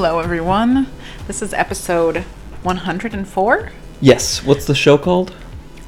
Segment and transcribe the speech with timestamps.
[0.00, 0.86] Hello, everyone.
[1.26, 2.18] This is episode
[2.62, 3.72] 104.
[4.00, 4.44] Yes.
[4.44, 5.34] What's the show called?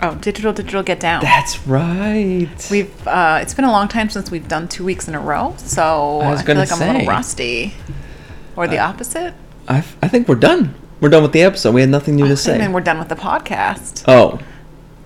[0.02, 1.22] Oh, Digital Digital Get Down.
[1.22, 2.48] That's right.
[2.72, 5.54] We've uh, it's been a long time since we've done two weeks in a row,
[5.58, 7.74] so I was I, feel like I'm a little rusty.
[8.56, 9.32] Or the opposite.
[9.68, 10.74] I, I think we're done.
[11.00, 11.72] We're done with the episode.
[11.72, 12.58] We had nothing new to say.
[12.60, 14.02] And we're done with the podcast.
[14.08, 14.40] oh.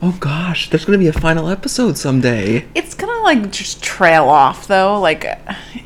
[0.07, 2.67] Oh gosh, there's gonna be a final episode someday.
[2.75, 5.01] It's gonna like just trail off though.
[5.01, 5.25] Like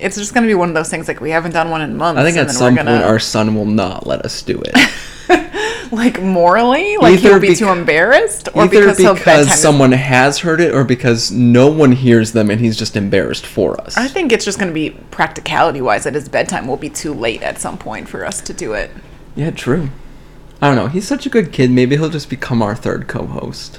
[0.01, 1.07] it's just gonna be one of those things.
[1.07, 2.19] Like we haven't done one in months.
[2.19, 4.61] I think and at then some gonna, point our son will not let us do
[4.61, 5.93] it.
[5.93, 10.61] like morally, like Either he'll be bec- too embarrassed, or because, because someone has heard
[10.61, 13.97] it or because no one hears them and he's just embarrassed for us.
[13.97, 17.43] I think it's just gonna be practicality wise that his bedtime will be too late
[17.43, 18.91] at some point for us to do it.
[19.37, 19.91] yeah, true.
[20.61, 20.89] I don't know.
[20.89, 21.71] He's such a good kid.
[21.71, 23.79] Maybe he'll just become our third co-host.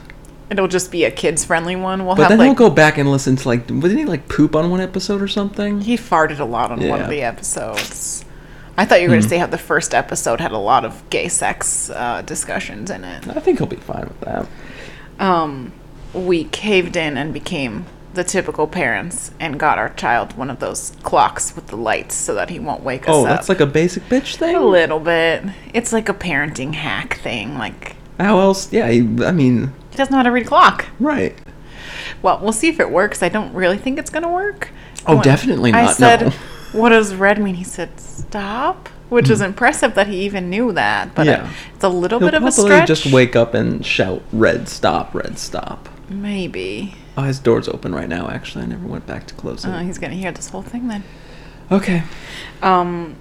[0.50, 2.05] It'll just be a kids friendly one.
[2.05, 4.28] We'll But have then like he'll go back and listen to like, didn't he like
[4.28, 5.81] poop on one episode or something?
[5.81, 6.95] he farted a lot on one Yeah.
[6.97, 7.03] Hmm.
[7.03, 8.25] of the episodes.
[8.77, 11.08] I thought you were going to say how the first episode had a lot of
[11.09, 13.27] gay sex uh, discussions in it.
[13.27, 14.47] I think he'll be fine with that.
[15.20, 15.73] Um,
[16.14, 20.94] we caved in and became the typical parents and got our child one of those
[21.03, 23.27] clocks with the lights so that he won't wake us Oh, up.
[23.30, 24.55] that's like a basic bitch thing.
[24.55, 25.44] a little bit.
[25.73, 27.58] It's like a parenting hack thing.
[27.58, 28.72] Like How else?
[28.73, 30.86] Yeah, I mean, he doesn't know how to read a clock.
[31.00, 31.38] right.
[32.22, 33.23] Well, we'll see if it works.
[33.23, 34.70] I don't really think it's gonna work.
[35.08, 35.84] Oh, When definitely not.
[35.90, 36.30] I said, no.
[36.73, 41.16] "What does red mean?" He said, "Stop," which is impressive that he even knew that.
[41.16, 41.28] But.
[41.28, 41.50] Yeah.
[41.73, 42.88] it's a little He'll bit of a stretch.
[42.88, 45.16] just wake up and shout, "Red, stop!
[45.16, 46.95] Red, stop!" Maybe.
[47.17, 48.28] Oh, his door's open right now.
[48.30, 49.70] Actually, I never went back to close it.
[49.70, 51.04] Uh, he's gonna hear this whole thing then.
[51.72, 52.04] okay.
[52.62, 53.16] Um.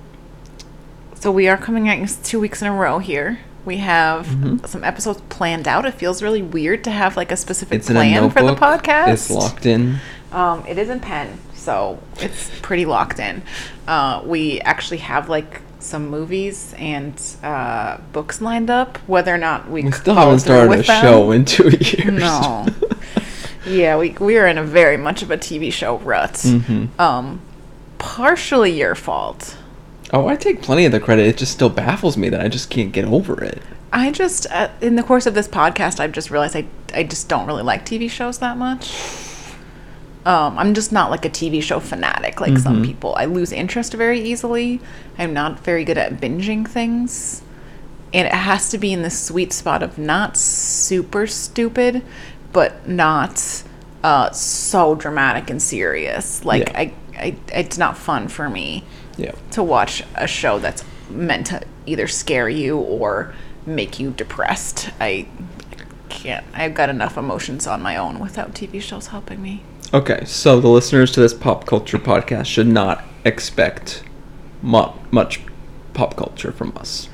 [1.15, 3.39] So we are coming out two weeks in a row here.
[3.69, 4.67] We have Mhm.
[4.67, 5.85] some episodes planned out.
[5.85, 8.55] It feels really weird to have like a specific It's in a plan for the
[8.55, 9.09] podcast.
[9.09, 10.01] It's locked in.
[10.33, 13.43] Um, it is in pen, so it's pretty locked in.
[13.87, 17.13] Uh, we actually have like some movies and
[17.45, 18.97] uh, books lined up.
[19.07, 22.21] Whether or not we, We still haven't started a them- show in two years.
[22.21, 22.67] No.
[23.67, 26.33] yeah, we we are in a very much of a TV show rut.
[26.43, 26.89] Mhm.
[26.99, 27.41] Um,
[27.99, 29.57] partially your fault.
[30.13, 31.27] Oh, I take plenty of the credit.
[31.27, 33.63] It just still baffles me that I just can't get over it.
[33.93, 37.29] I just, uh, in the course of this podcast, I've just realized I, I just
[37.29, 38.93] don't really like TV shows that much.
[40.25, 42.87] Um, I'm just not like a TV show fanatic like some Mhm.
[42.87, 43.15] people.
[43.17, 44.81] I lose interest very easily.
[45.19, 47.43] I'm not very good at binging things.
[48.13, 52.03] And it has to be in the sweet spot of not super stupid,
[52.53, 53.63] but not
[54.05, 56.45] uh, so dramatic and serious.
[56.45, 56.79] Like, Yeah.
[56.79, 58.85] I, I, it's not fun for me
[59.19, 59.33] Yeah.
[59.51, 63.35] to watch a show that's meant to either scare you or
[63.67, 64.91] make you depressed.
[65.01, 65.29] I
[66.09, 66.47] can't.
[66.55, 69.63] I've got enough emotions on my own without TV shows helping me.
[69.93, 74.03] Okay, so the listeners to this pop culture podcast should not expect
[74.63, 75.41] mu- much
[75.95, 77.09] pop culture from us.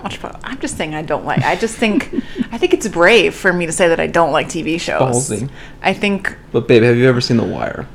[0.00, 1.42] I'm just saying I don't like.
[1.42, 2.14] I just think
[2.52, 5.28] I think it's brave for me to say that I don't like TV shows.
[5.30, 5.50] Ballsy.
[5.82, 7.88] I think But babe, have you ever seen The Wire?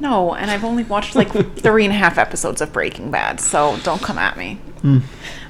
[0.00, 3.78] No, and I've only watched like three and a half episodes of Breaking Bad, so
[3.82, 4.58] don't come at me.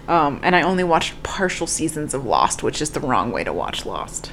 [0.09, 3.53] Um, and I only watched partial seasons of Lost, which is the wrong way to
[3.53, 4.33] watch Lost.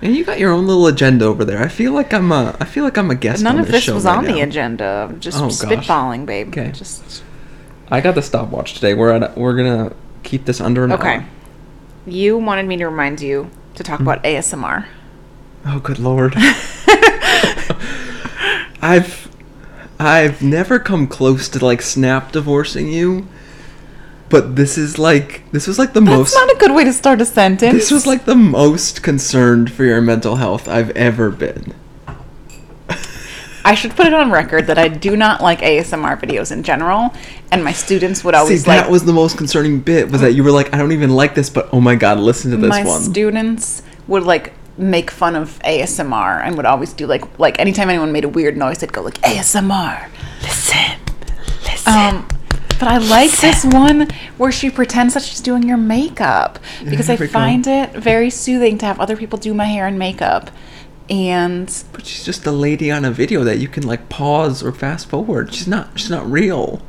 [0.00, 1.62] And you got your own little agenda over there.
[1.62, 3.42] I feel like I'm a I feel like I'm a guest.
[3.42, 5.14] None on of this this was right on the agenda.
[5.18, 6.48] Just Oh, spitballing, babe.
[6.48, 6.70] Okay.
[6.70, 7.24] Just
[7.90, 8.94] I got the stopwatch today.
[8.94, 11.16] We're at we're gonna keep this under an okay.
[11.16, 11.26] hour.
[12.06, 14.86] You wanted me to remind you to talk about ASMR.
[15.66, 16.34] Oh, good lord.
[18.80, 19.28] I've
[19.98, 23.26] I've never come close to like snap divorcing you,
[24.28, 26.92] but this is like this was like the That's most not a good way to
[26.92, 27.72] start a sentence.
[27.72, 31.74] this was like the most concerned for your mental health I've ever been.
[33.64, 37.12] I should put it on record that I do not like ASMR videos in general,
[37.50, 40.32] and my students would See, always that like was the most concerning bit was that
[40.32, 42.70] you were like, I don't even like this, but oh my god, listen to this
[42.70, 43.02] my one.
[43.02, 48.12] students would like make fun of ASMR and would always do like like anytime anyone
[48.12, 50.08] made a weird noise, they'd go like ASMR.
[50.42, 51.00] Listen.
[51.64, 51.92] Listen.
[51.92, 52.28] Um,
[52.78, 57.14] but I like this one where she pretends that she's doing your makeup because I
[57.16, 57.32] we go.
[57.32, 60.50] find it very soothing to have other people do my hair and makeup.
[61.10, 64.72] And but she's just a lady on a video that you can like pause or
[64.72, 65.52] fast forward.
[65.54, 66.82] She's not she's not real.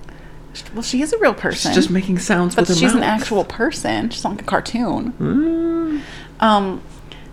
[0.74, 1.72] well, she is a real person.
[1.72, 4.10] She's just making sounds but with her she's an actual person.
[4.10, 5.14] She's not like a cartoon.
[5.14, 6.02] Mm.
[6.42, 6.82] Um,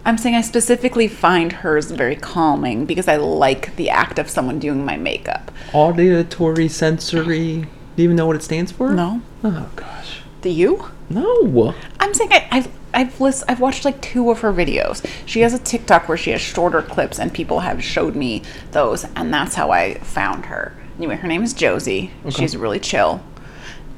[0.06, 4.58] I'm saying I specifically find hers very calming because I like the act of someone
[4.61, 5.50] doing my makeup.
[5.75, 7.67] Auditory sensory.
[7.97, 8.93] Do you even know what it stands for?
[8.93, 10.20] No, Oh gosh.
[10.43, 10.91] do you?
[11.11, 11.75] No.
[12.00, 15.05] I'm saying I, I've I've list, I've watched like two of her videos.
[15.26, 19.05] She has a TikTok where she has shorter clips, and people have showed me those,
[19.17, 20.73] and that's how I found her.
[20.97, 22.11] Anyway, her name is Josie.
[22.25, 22.31] Okay.
[22.31, 23.23] She's really chill,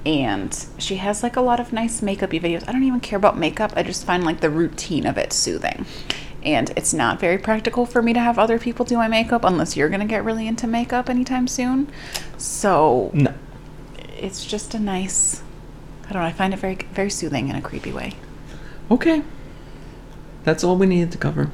[0.09, 2.65] and she has like a lot of nice makeup videos.
[2.67, 3.75] I don't even care about makeup.
[3.77, 5.85] I just find like the routine of it soothing.
[6.43, 9.77] And it's not very practical for me to have other people do my makeup unless
[9.77, 11.91] you're going to get really into makeup anytime soon.
[12.39, 13.35] So No.
[14.17, 15.43] it's just a nice
[16.09, 18.15] I don't know, I find it very very soothing in a creepy way.
[18.91, 19.23] Okay.
[20.45, 21.51] That's all we needed to cover.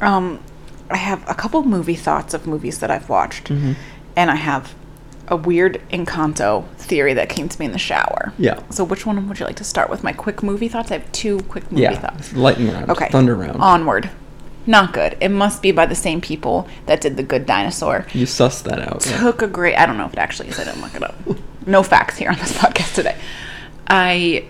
[0.00, 0.40] Um,
[0.88, 3.72] I have a couple movie thoughts of movies that I've watched, Mm-hmm.
[4.16, 4.74] and I have
[5.28, 8.32] a weird Encanto theory that came to me in the shower.
[8.38, 8.62] Yeah.
[8.70, 10.02] So, which one would you like to start with?
[10.04, 10.90] My quick movie thoughts.
[10.90, 11.98] I have two quick movie Yeah.
[11.98, 12.32] thoughts.
[12.34, 12.90] Lightning round.
[12.90, 13.08] Okay.
[13.10, 13.60] Thunder round.
[13.60, 14.10] Onward.
[14.66, 15.16] Not good.
[15.20, 18.06] It must be by the same people that did The Good Dinosaur.
[18.14, 19.06] You sussed that out.
[19.06, 19.20] yeah.
[19.20, 19.76] Took a great.
[19.76, 20.58] I don't know if it actually is.
[20.58, 21.16] I didn't look it up.
[21.66, 23.16] No facts here on this podcast today.
[23.86, 24.44] I.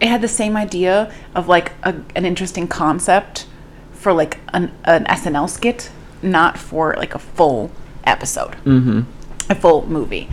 [0.00, 3.46] It had the same idea of like a, an interesting concept
[3.92, 5.90] for like an, an SNL skit,
[6.22, 7.70] not for like a full
[8.04, 9.02] episode, mm-hmm.
[9.54, 10.28] Full movie.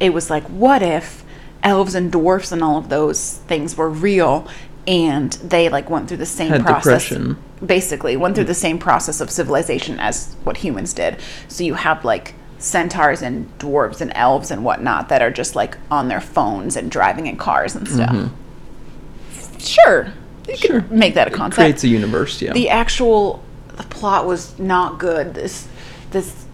[0.00, 1.24] It was like, what if
[1.62, 4.46] elves and dwarfs and all of those things were real,
[4.86, 7.36] and they like went through the same Had process depression.
[7.64, 11.18] basically went through the same process of civilization as what humans did.
[11.48, 15.76] So you have like centaurs and dwarves and elves and whatnot that are just like
[15.90, 18.10] on their phones and driving in cars and stuff.
[18.10, 19.58] Mm-hmm.
[19.58, 20.12] Sure,
[20.48, 21.56] you could make that a It concept.
[21.56, 22.52] creates a universe, yeah.
[22.52, 23.42] the actual
[23.76, 25.34] the plot was not good.
[25.34, 25.68] This
[26.12, 26.46] this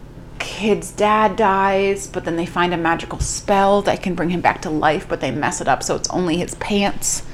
[0.54, 4.62] kid's dad dies, but then they find a magical spell that can bring him back
[4.62, 7.24] to life, but they mess it up so it's only his pants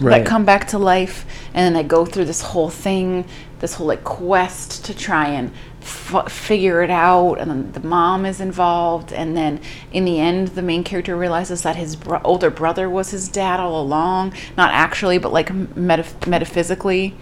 [0.00, 0.20] right.
[0.20, 3.26] that come back to life and then they go through this whole thing
[3.58, 5.52] this whole like quest to try and
[5.82, 9.60] f- figure it out and then the mom is involved and then
[9.92, 13.60] in the end the main character realizes that his bro- older brother was his dad
[13.60, 17.14] all along not actually but like metaph- metaphysically.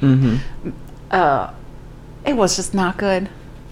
[1.10, 1.52] Uh,
[2.24, 3.28] it was just not good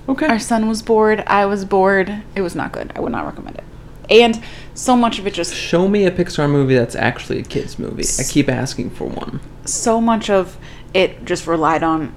[0.09, 0.27] okay.
[0.27, 3.57] our son was bored i was bored it was not good i would not recommend
[3.57, 3.65] it
[4.09, 4.41] and
[4.75, 8.05] so much of it just Show me a Pixar movie that's actually a kids movie.
[8.19, 9.41] I keep asking for one.
[9.65, 10.57] so much of
[10.95, 12.15] it just relied on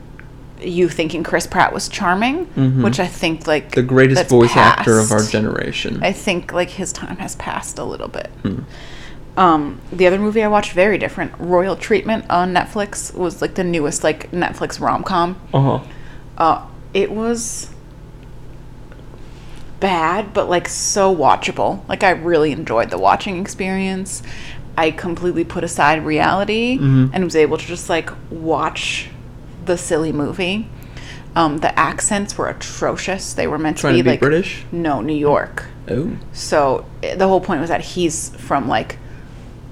[0.62, 2.46] you thinking Chris Pratt was charming,
[2.84, 3.76] which I think like Mm-hmm.
[3.82, 6.04] The greatest voice actor of our generation.
[6.04, 8.28] I think like his time has passed a little bit.
[8.44, 8.60] Hmm.
[9.38, 11.32] Um, the other movie I watched very different.
[11.40, 15.40] Royal Treatment on Netflix was like the newest like Netflix rom com.
[15.54, 15.80] Uh huh.
[16.38, 17.70] Uh, it was
[19.80, 21.88] bad, but like so watchable.
[21.88, 24.22] Like I really enjoyed the watching experience.
[24.78, 27.14] I completely put aside reality Mm-hmm.
[27.14, 29.10] and was able to just like watch
[29.66, 30.70] the silly movie.
[31.36, 33.34] Um, the accents were atrocious.
[33.34, 34.64] They were meant to to be be like British?
[34.72, 35.66] No, New York.
[35.90, 36.18] Oh.
[36.34, 38.98] So eh, the whole point was that he's from like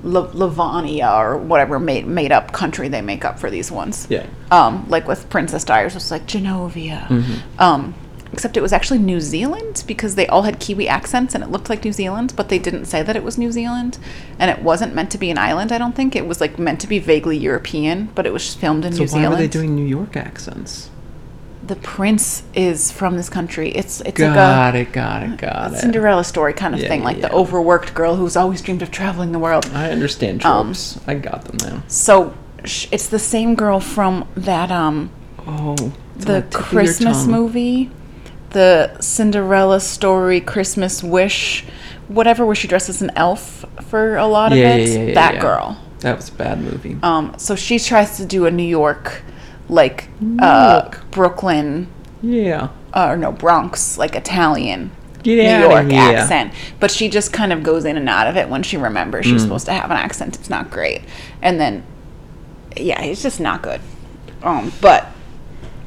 [0.03, 4.06] La- Lavania or whatever made made up country they make up for these ones.
[4.10, 4.27] Yeah.
[4.51, 7.07] Um, like with Princess Diaries, it was like Genovia.
[7.07, 7.60] Mm-hmm.
[7.62, 7.95] Um,
[8.33, 11.69] except it was actually New Zealand because they all had Kiwi accents and it looked
[11.69, 13.97] like New Zealand, but they didn't say that it was New Zealand,
[14.39, 15.71] and it wasn't meant to be an island.
[15.71, 18.85] I don't think it was like meant to be vaguely European, but it was filmed
[18.85, 19.29] in So New why Zealand.
[19.31, 20.89] were they doing New York accents?
[21.65, 23.71] the prince is from this country.
[23.71, 24.94] It's it's Got like a it.
[24.94, 25.38] Got it.
[25.38, 25.79] Got it.
[25.79, 28.89] Cinderella story kind of Yeah, thing, yeah, like the overworked girl who's always dreamed of
[28.89, 29.69] traveling the world.
[29.74, 30.98] I understand Um, tropes.
[31.07, 31.84] I got them now.
[31.89, 35.10] So sh- it's the same girl from that um
[35.46, 35.75] Oh.
[36.15, 37.89] the tip of your Christmas movie,
[38.51, 41.66] the Cinderella story, Christmas Wish,
[42.08, 44.89] whatever, where she dresses an elf for a lot of Yeah, it.
[44.89, 45.77] yeah, yeah, yeah, that girl.
[46.00, 46.98] That was a bad movie.
[47.04, 49.24] Um, so she tries to do a New York,
[49.68, 51.10] like uh, York.
[51.12, 51.88] Brooklyn,
[52.22, 52.70] yeah.
[52.94, 54.92] uh, or no Bronx, like Italian.
[55.24, 58.48] Get New York accent, but she just kind of goes in and out of it
[58.48, 59.32] when she remembers Mm.
[59.32, 60.36] she's supposed to have an accent.
[60.38, 61.01] It's not great,
[61.42, 61.84] and then,
[62.77, 63.82] yeah, it's just not good.
[64.44, 65.08] Um, but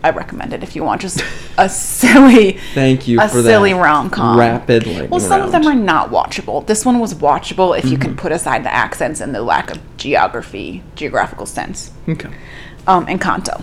[0.02, 1.22] I recommend it if you want just
[1.58, 4.38] a silly, Thank you a for silly rom com.
[4.38, 6.66] rapid lightning Well, some of them are not watchable.
[6.66, 8.02] This one was watchable if you Mm-hmm.
[8.02, 11.92] can put aside the accents and the lack of geography, geographical sense.
[12.08, 12.30] Okay.
[12.86, 13.62] Um, Encanto.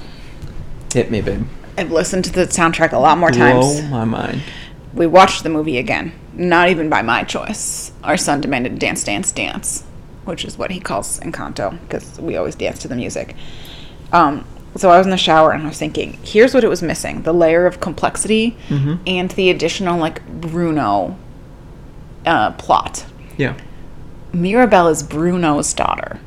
[0.93, 1.47] Hit me, babe.
[1.77, 3.81] I've listened to the soundtrack a lot more Blow times.
[3.89, 4.41] my mind.
[4.93, 7.91] We watched the movie again, not even by my choice.
[8.03, 9.83] Our son demanded dance, dance, dance,
[10.25, 13.35] which is what he calls Encanto because we always dance to the music.
[14.11, 14.45] Um,
[14.77, 17.23] so I was in the shower and I was thinking, here's what it was missing:
[17.23, 18.55] the layer of complexity
[19.05, 21.17] and the additional like Bruno
[22.25, 23.05] uh, plot.
[23.37, 23.55] Yeah.
[24.33, 26.19] Mirabel is Bruno's daughter.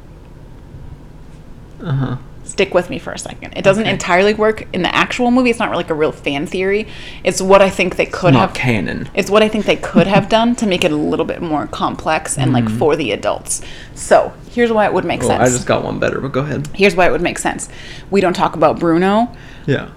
[1.82, 2.16] Uh huh.
[2.50, 3.52] Stick with me for a second.
[3.56, 3.92] It doesn't Okay.
[3.92, 5.50] entirely work in the actual movie.
[5.50, 6.88] It's not really like a real fan theory.
[7.22, 9.08] It's what I think they could Not have canon.
[9.14, 11.68] It's what I think they could have done to make it a little bit more
[11.68, 12.76] complex and like mm-hmm.
[12.78, 13.62] for the adults.
[13.94, 15.42] So here's why it would make Well, sense.
[15.42, 16.68] I just got one better, but go ahead.
[16.74, 17.68] here's why it would make sense.
[18.10, 19.32] We don't talk about Bruno.
[19.66, 19.90] Yeah.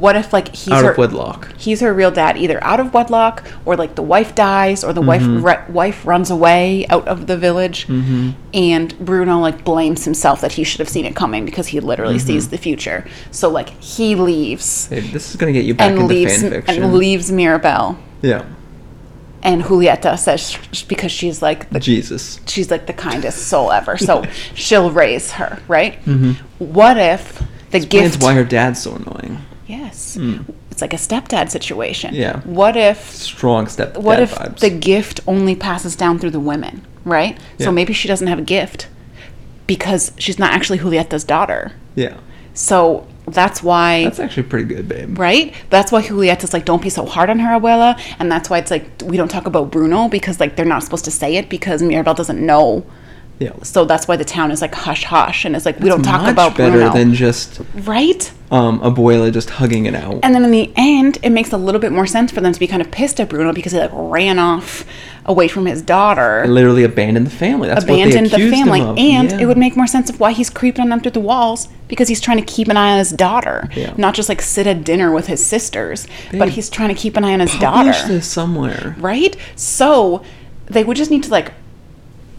[0.00, 1.52] What if like he's Out her of wedlock.
[1.58, 5.02] he's her real dad, either out of wedlock or like the wife dies or the
[5.02, 5.42] Mm-hmm.
[5.42, 8.30] wife re- wife runs away out of the village, Mm-hmm.
[8.54, 12.16] and Bruno like blames himself that he should have seen it coming because he literally
[12.16, 12.26] Mm-hmm.
[12.26, 13.06] sees the future.
[13.32, 16.50] So like he leaves Hey, this is gonna get you back and into leaves fan
[16.52, 16.82] fiction.
[16.84, 18.44] and leaves Mirabel, yeah,
[19.42, 22.40] and Julieta says sh- because she's like the Jesus.
[22.46, 25.96] she's like the kindest soul ever, so she'll raise her, right?
[26.58, 27.38] What if
[27.70, 28.22] the That's gift?
[28.22, 29.38] why her dad's so annoying.
[29.66, 30.38] Yes, hmm.
[30.70, 32.14] it's like a stepdad situation.
[32.14, 32.40] Yeah.
[32.40, 33.96] What if Strong step.
[33.96, 34.58] what if vibes.
[34.60, 37.38] the gift only passes down through the women, right?
[37.58, 37.66] Yeah.
[37.66, 38.88] So maybe she doesn't have a gift
[39.66, 41.72] because she's not actually Julieta's daughter.
[41.94, 42.16] yeah,
[42.54, 45.16] So that's why that's actually pretty good, babe.
[45.18, 45.54] right?
[45.70, 48.70] That's why Julieta's like, don't be so hard on her abuela, and that's why it's
[48.70, 51.82] like we don't talk about Bruno because like they're not supposed to say it because
[51.82, 52.84] Mirabel doesn't know.
[53.42, 56.02] Yeah, So that's why the town is like hush hush, and it's like we don't
[56.02, 58.30] talk Much about better Bruno, than just right?
[58.50, 60.20] um abuela just hugging it out.
[60.22, 62.60] And then in the end, it makes a little bit more sense for them to
[62.60, 64.84] be kind of pissed at Bruno because he like ran off
[65.24, 66.44] away from his daughter.
[66.46, 67.68] literally abandoned the family.
[67.68, 68.98] That's abandoned what they the family him of.
[68.98, 69.40] and Yeah.
[69.40, 72.08] it would make more sense of why he's creeping on them through the walls because
[72.08, 73.94] he's trying to keep an eye on his daughter Yeah.
[73.96, 77.24] not just like sit at dinner with his sisters but he's trying to keep an
[77.24, 78.96] eye on his daughter this somewhere.
[78.98, 80.22] right so
[80.66, 81.52] they would just need to like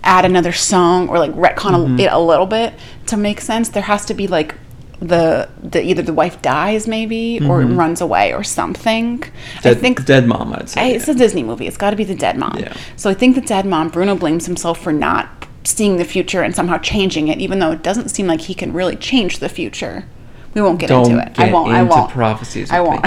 [0.03, 2.00] add another song or like retcon Mm-hmm.
[2.00, 2.74] it a little bit
[3.07, 4.55] to make sense there has to be like
[5.00, 9.27] the, the either the wife dies maybe or runs away or something i
[9.69, 9.79] Mm-hmm.
[9.81, 10.53] Think dead mom.
[10.53, 10.79] I'd say.
[10.81, 11.67] Hey, it's a Disney movie.
[11.67, 12.57] It's got to be the dead mom.
[12.60, 12.74] Yeah.
[12.95, 16.55] So I think the dead mom, Bruno blames himself for not seeing the future and
[16.55, 20.05] somehow changing it, even though it doesn't seem like he can really change the future.
[20.53, 21.33] We won't get Don't into it.
[21.33, 21.72] get I won't.
[21.74, 22.12] I won't.
[22.12, 22.72] prophecies.
[22.72, 23.05] I with won't.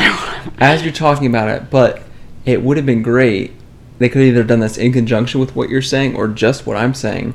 [0.61, 2.03] As you're talking about it, but
[2.45, 3.53] it would have been great.
[3.99, 6.77] They could have either done this in conjunction with what you're saying or just what
[6.77, 7.35] I'm saying.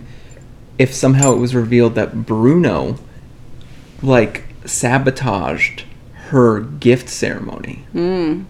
[0.77, 2.97] If somehow it was revealed that Bruno,
[4.01, 5.85] like, sabotaged
[6.29, 7.83] her gift ceremony.
[7.93, 8.45] Mm.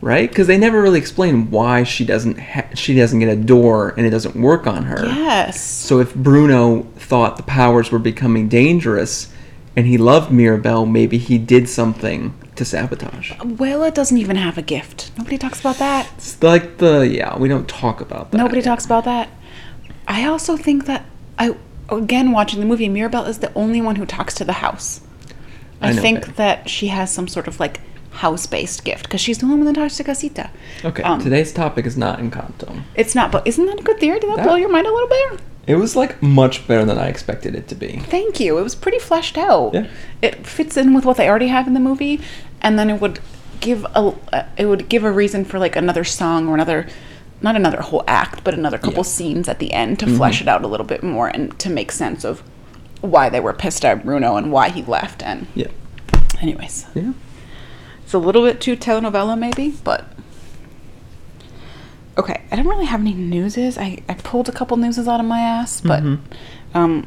[0.00, 0.28] Right?
[0.28, 4.04] Because they never really explain why she doesn't ha- she doesn't get a door and
[4.04, 5.06] it doesn't work on her.
[5.06, 5.62] Yes.
[5.62, 9.32] So if Bruno thought the powers were becoming dangerous
[9.76, 13.32] and he loved Mirabel, maybe he did something to sabotage.
[13.42, 15.10] Willa doesn't even have a gift.
[15.16, 16.08] Nobody talks about that.
[16.16, 18.36] It's like the yeah, we don't talk about that.
[18.38, 19.28] Nobody talks about that.
[20.06, 21.06] I also think that
[21.38, 21.56] I
[21.88, 25.00] again watching the movie, Mirabel is the only one who talks to the house.
[25.80, 26.36] I, I know think that.
[26.36, 27.80] that she has some sort of like
[28.12, 30.50] house-based gift because she's the one that talks to Casita.
[30.84, 32.82] Okay, Um, today's topic is not in Encanto.
[32.94, 34.20] It's not, but isn't that a good theory?
[34.20, 35.40] Did that, That- blow your mind a little bit?
[35.66, 37.98] It was like much better than I expected it to be.
[38.00, 38.58] Thank you.
[38.58, 39.74] It was pretty fleshed out.
[39.74, 39.86] Yeah.
[40.20, 42.20] It fits in with what they already have in the movie,
[42.60, 43.20] and then it would
[43.60, 46.88] give a uh, it would give a reason for like another song or another,
[47.40, 49.10] not another whole act, but another couple Yeah.
[49.10, 51.92] scenes at the end to flesh it out a little bit more and to make
[51.92, 52.42] sense of
[53.00, 55.22] why they were pissed at Bruno and why he left.
[55.22, 55.68] And Yeah.
[56.40, 57.12] anyways, Yeah.
[58.02, 60.11] it's a little bit too telenovela maybe, but.
[62.18, 63.78] Okay, I don't really have any newses.
[63.78, 66.18] I, I pulled a couple newses out of my ass, but Mhm.
[66.74, 67.06] um,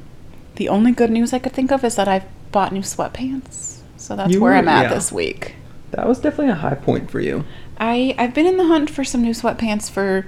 [0.56, 3.78] the only good news I could think of is that I've bought new sweatpants.
[3.98, 4.94] So that's You where were- I'm at yeah.
[4.96, 5.56] this week.
[5.92, 7.44] That was definitely a high point for you.
[7.80, 10.26] I I've been in the hunt for some new sweatpants for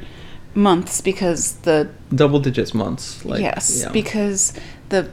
[0.54, 3.24] months because the Double digits months.
[3.26, 3.92] Like yes yeah.
[3.92, 4.54] because
[4.90, 5.10] the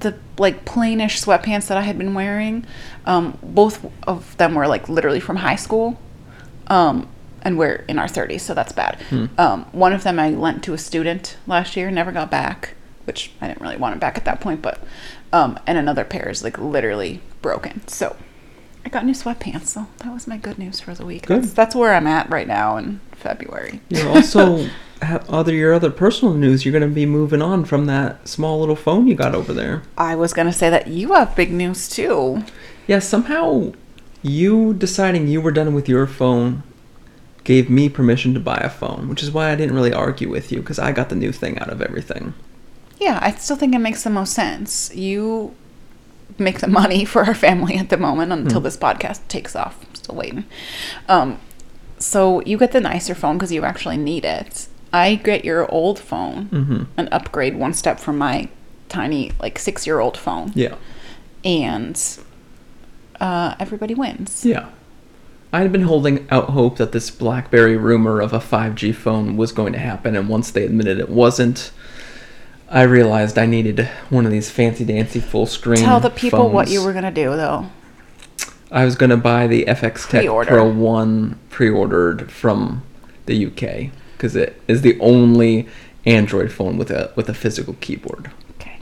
[0.00, 2.64] the like plainish sweatpants that I had been wearing,
[3.06, 5.98] um, both of them were like literally from high school,
[6.68, 7.08] um,
[7.46, 9.00] and we're in our 30s, so that's bad.
[9.02, 9.26] Hmm.
[9.38, 12.74] Um, one of them I lent to a student last year, never got back,
[13.04, 14.82] which I didn't really want it back at that point, but
[15.32, 17.86] um, and another pair is like literally broken.
[17.86, 18.16] So
[18.84, 21.26] I got new sweatpants, so that was my good news for the week.
[21.26, 21.44] Good.
[21.44, 23.80] That's, that's where I'm at right now in February.
[23.90, 24.68] You're also
[25.02, 26.64] have other your other personal news.
[26.64, 29.84] You're going to be moving on from that small little phone you got over there.
[29.96, 32.42] I was gonna say that you have big news too.
[32.88, 33.72] Yeah, somehow
[34.22, 36.64] you deciding you were done with your phone
[37.46, 40.50] gave me permission to buy a phone, which is why I didn't really argue with
[40.50, 42.34] you because I got the new thing out of everything.
[42.98, 44.92] Yeah, I still think it makes the most sense.
[44.94, 45.54] You
[46.38, 49.76] make the money for our family at the moment until this podcast takes off.
[49.88, 50.44] I'm still waiting.
[51.08, 51.38] Um,
[51.98, 54.66] so you get the nicer phone because you actually need it.
[54.92, 56.82] I get your old phone Mm-hmm.
[56.96, 58.48] and upgrade one step from my
[58.88, 60.52] tiny, like six year old phone.
[60.56, 60.74] Yeah.
[61.44, 61.96] And
[63.20, 64.44] uh, everybody wins.
[64.44, 64.68] Yeah.
[65.56, 69.52] I had been holding out hope that this BlackBerry rumor of a 5G phone was
[69.52, 71.70] going to happen, and once they admitted it wasn't,
[72.68, 75.78] I realized I needed one of these fancy dancy full screen.
[75.78, 77.70] Tell the people what you were going to do, though.
[78.70, 80.50] I was gonna buy the F(x)tec Pre-order.
[80.50, 82.82] Pro One pre-ordered from
[83.24, 85.68] the UK because it is the only
[86.04, 88.30] Android phone with a with a physical keyboard.
[88.56, 88.80] Okay.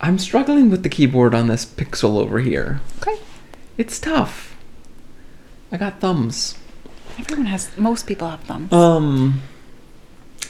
[0.00, 2.80] I'm struggling with the keyboard on this Pixel over here.
[3.00, 3.20] Okay.
[3.76, 4.57] It's tough.
[5.72, 6.56] I got thumbs.
[7.18, 7.76] Everyone has.
[7.76, 8.72] Most people have thumbs.
[8.72, 9.42] Um,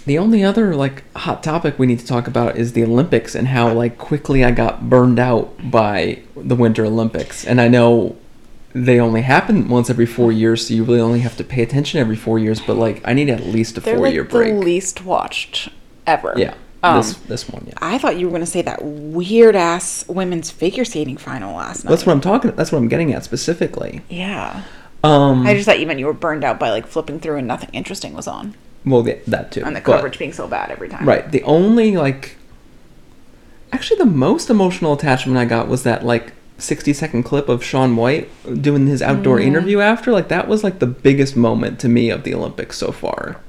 [0.06, 3.48] the only other like hot topic we need to talk about is the Olympics and
[3.48, 7.44] how like quickly I got burned out by the Winter Olympics.
[7.46, 8.16] And I know
[8.74, 12.00] they only happen once every four years, so you really only have to pay attention
[12.00, 12.60] every four years.
[12.60, 14.54] But like, I need at least a They're four like year the break.
[14.54, 15.70] least watched
[16.06, 16.34] ever.
[16.36, 17.64] yeah, Um, this this one.
[17.66, 21.56] Yeah, I thought you were going to say that weird ass women's figure skating final
[21.56, 21.90] last night.
[21.90, 22.52] that's what I'm talking.
[22.52, 24.02] That's what I'm getting at specifically.
[24.08, 24.62] Yeah.
[25.04, 27.46] Um, I just thought you meant you were burned out by like flipping through and
[27.46, 28.54] nothing interesting was on.
[28.84, 29.62] well, yeah, that too.
[29.64, 31.06] And the but- coverage being so bad every time.
[31.06, 31.30] Right.
[31.30, 32.36] The only like
[33.72, 37.94] actually the most emotional attachment I got was that like 60 second clip of Shaun
[37.94, 38.28] White
[38.62, 42.24] doing his outdoor interview after like that was like the biggest moment to me of
[42.24, 43.40] the Olympics so far.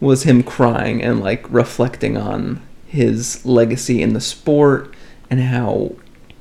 [0.00, 4.94] Was him crying and like reflecting on his legacy in the sport
[5.30, 5.92] and how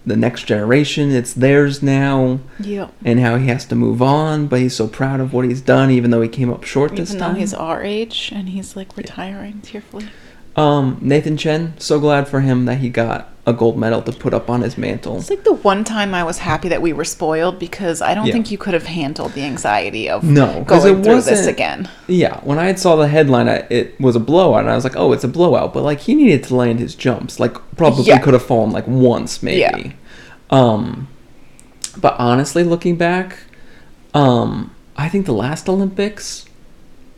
[0.05, 2.87] the next generation it's theirs now Yeah.
[3.05, 5.91] and how he has to move on but he's so proud of what he's done
[5.91, 7.35] even though he came up short this Even though time.
[7.35, 10.07] he's our age and he's like retiring tearfully.
[10.55, 14.33] Um, Nathan Chen, so glad for him that he got a gold medal to put
[14.33, 15.17] up on his mantle.
[15.17, 18.27] It's like the one time I was happy that we were spoiled because I don't
[18.27, 18.33] Yeah.
[18.33, 21.89] think you could have handled the anxiety of No, going it through this again.
[22.07, 24.95] Yeah, when I saw the headline, I, it was a blowout, and I was like,
[24.95, 27.39] "Oh, it's a blowout." But like, he needed to land his jumps.
[27.39, 28.19] Like, probably Yeah.
[28.19, 29.59] could have fallen like once, maybe.
[29.59, 29.91] Yeah.
[30.51, 31.07] Um,
[31.97, 33.39] but honestly, looking back,
[34.13, 36.45] um, I think the last Olympics,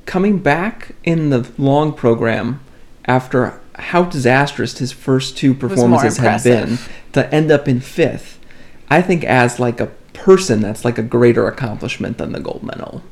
[0.05, 2.61] coming back in the long program
[3.05, 6.77] after how disastrous his first two performances had been,
[7.13, 8.39] to end up in fifth,
[8.89, 13.03] I think as like a person, that's like a greater accomplishment than the gold medal.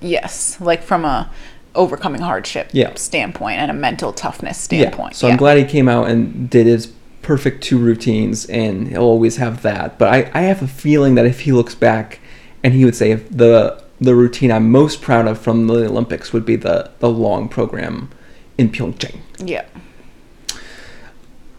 [0.00, 1.30] Yes, like from a
[1.74, 2.94] overcoming hardship Yeah.
[2.94, 5.12] standpoint and a mental toughness standpoint.
[5.12, 5.16] Yeah.
[5.16, 9.38] So I'm glad he came out and did his perfect two routines, and he'll always
[9.38, 9.98] have that.
[9.98, 12.20] But I, I have a feeling that if he looks back,
[12.62, 16.32] and he would say if the the routine I'm most proud of from the Olympics
[16.32, 18.10] would be the the long program
[18.58, 19.18] in Pyeongchang.
[19.38, 19.64] Yeah.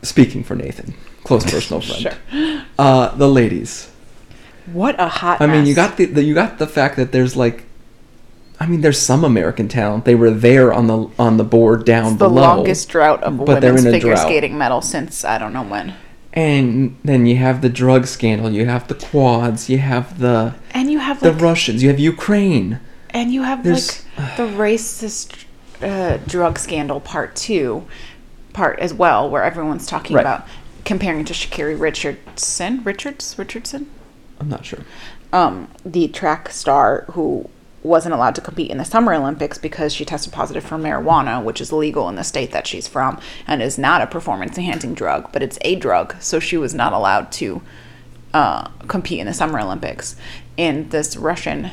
[0.02, 2.02] Speaking for Nathan, close personal friend.
[2.32, 2.62] Sure.
[2.78, 3.90] Uh, the ladies.
[4.66, 7.38] What a hot I mean, you got the, the you got the fact that there's
[7.38, 7.64] like,
[8.60, 10.04] I mean, there's some American talent.
[10.04, 12.42] They were there on the on the board down It's the below.
[12.42, 14.26] longest drought of but women's figure drought.
[14.28, 15.94] skating medal since I don't know when.
[16.34, 18.52] And then you have the drug scandal.
[18.52, 19.70] You have the quads.
[19.70, 21.82] You have the And you have the like Russians.
[21.82, 22.82] You have Ukraine.
[23.12, 25.46] And you have There's- like the racist
[25.86, 27.86] uh, drug scandal part two,
[28.54, 30.22] part as well, where everyone's talking Right.
[30.22, 30.46] about
[30.84, 33.90] comparing to Sha'Carri Richardson, Richards, Richardson,
[34.40, 34.80] I'm not sure.
[35.32, 37.50] um, the track star who
[37.84, 41.62] wasn't allowed to compete in the Summer Olympics because she tested positive for marijuana, which
[41.62, 45.32] is legal in the state that she's from and is not a performance enhancing drug,
[45.32, 47.62] but it's a drug, so she was not allowed to
[48.34, 50.16] uh, compete in the Summer Olympics.
[50.58, 51.70] And this Russian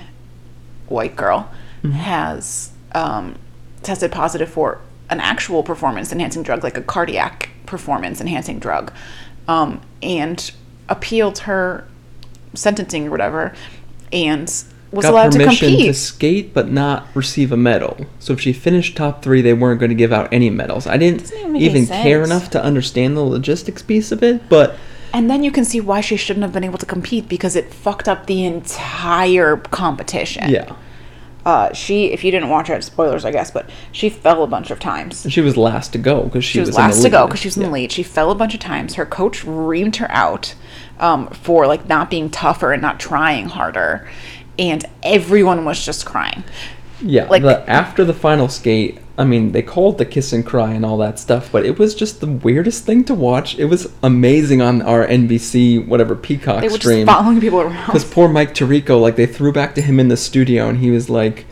[0.88, 1.50] white girl
[1.94, 3.36] has um,
[3.82, 8.92] tested positive for an actual performance enhancing drug, like a cardiac performance enhancing drug,
[9.48, 10.52] um, and
[10.88, 11.86] appealed her
[12.54, 13.54] sentencing or whatever,
[14.12, 14.48] and
[14.90, 15.96] was Got allowed to permission to, compete.
[15.96, 18.06] skate but not receive a medal.
[18.18, 20.86] So if she finished top three, they weren't going to give out any medals.
[20.86, 24.48] I didn't even even care enough to understand the logistics piece of it.
[24.48, 24.76] But
[25.14, 27.72] and then you can see why she shouldn't have been able to compete because it
[27.72, 30.50] fucked up the entire competition.
[30.50, 30.74] yeah,
[31.44, 34.70] Uh, she, if you didn't watch it, spoilers, I guess, but she fell a bunch
[34.70, 35.26] of times.
[35.28, 37.48] she was last to go because she, She was, in last to go because she
[37.48, 37.68] was in Yeah.
[37.68, 37.92] the lead.
[37.92, 38.94] She fell a bunch of times.
[38.94, 40.54] Her coach reamed her out
[41.00, 44.08] um, for like not being tougher and not trying harder,
[44.58, 46.44] and everyone was just crying.
[47.04, 50.72] Yeah, Like- the, after the final skate, I mean, they called the kiss and cry
[50.72, 53.58] and all that stuff, but it was just the weirdest thing to watch.
[53.58, 57.06] It was amazing on our NBC, whatever Peacock They were stream.
[57.06, 57.86] just following people around.
[57.86, 60.90] Because poor Mike Tirico, like they threw back to him in the studio, and he
[60.90, 61.44] was like,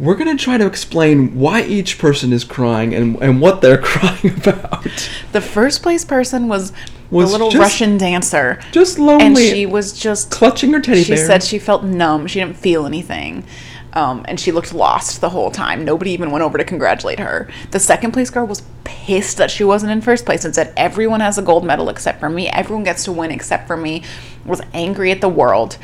[0.00, 4.34] "We're gonna try to explain why each person is crying and and what they're crying
[4.36, 4.84] about."
[5.30, 6.72] The first place person was,
[7.12, 11.04] Was the little just- Russian dancer, Just lonely, and she was just clutching her teddy
[11.04, 11.24] she bear.
[11.26, 12.26] said she felt numb.
[12.26, 13.44] She didn't feel anything.
[13.92, 15.84] Um, and she looked lost the whole time.
[15.84, 17.48] Nobody even went over to congratulate her.
[17.72, 21.20] The second place girl was pissed that she wasn't in first place and said, Everyone
[21.20, 22.48] has a gold medal except for me.
[22.48, 24.04] Everyone gets to win except for me.
[24.44, 25.76] Was angry at the world.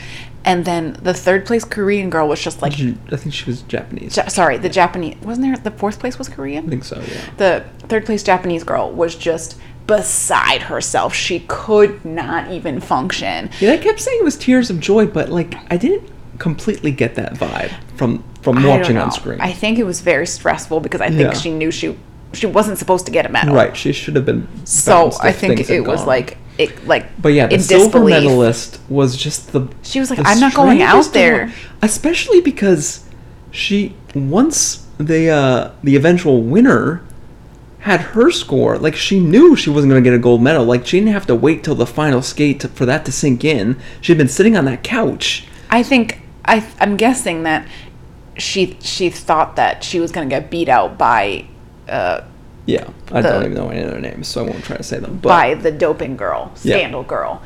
[0.44, 4.16] And then the third place Korean girl was just like, I think she was Japanese.
[4.16, 6.66] Ja- sorry, the Japanese, wasn't there, the fourth place was Korean?
[6.66, 7.00] I think so.
[7.00, 7.30] Yeah.
[7.36, 11.14] the third place Japanese girl was just beside herself.
[11.14, 13.50] She could not even function.
[13.58, 17.14] Yeah, I kept saying it was tears of joy, but like I didn't completely get
[17.16, 19.40] that vibe from from watching on screen.
[19.40, 21.32] I think it was very stressful because I think Yeah.
[21.32, 21.96] she knew she
[22.32, 23.54] she wasn't supposed to get a medal.
[23.54, 24.46] right, she should have been.
[24.64, 26.06] So I think it was gone.
[26.06, 28.14] like it, like But yeah, the silver disbelief.
[28.24, 29.68] medalist was just the.
[29.82, 33.04] She was like, the "I'm not going out there." especially because
[33.50, 37.02] she once the uh, the eventual winner
[37.80, 38.78] had her score.
[38.78, 40.64] Like she knew she wasn't going to get a gold medal.
[40.64, 43.44] Like she didn't have to wait till the final skate to, for that to sink
[43.44, 43.78] in.
[44.00, 45.46] She'd been sitting on that couch.
[45.70, 47.66] I think I I'm guessing that
[48.38, 51.44] she she thought that she was gonna get beat out by
[51.88, 52.20] uh,
[52.66, 54.82] Yeah, I The- don't even know any of their names, so I won't try to
[54.82, 55.20] say them.
[55.22, 56.76] But by the doping girl, Yeah.
[56.76, 57.40] scandal girl.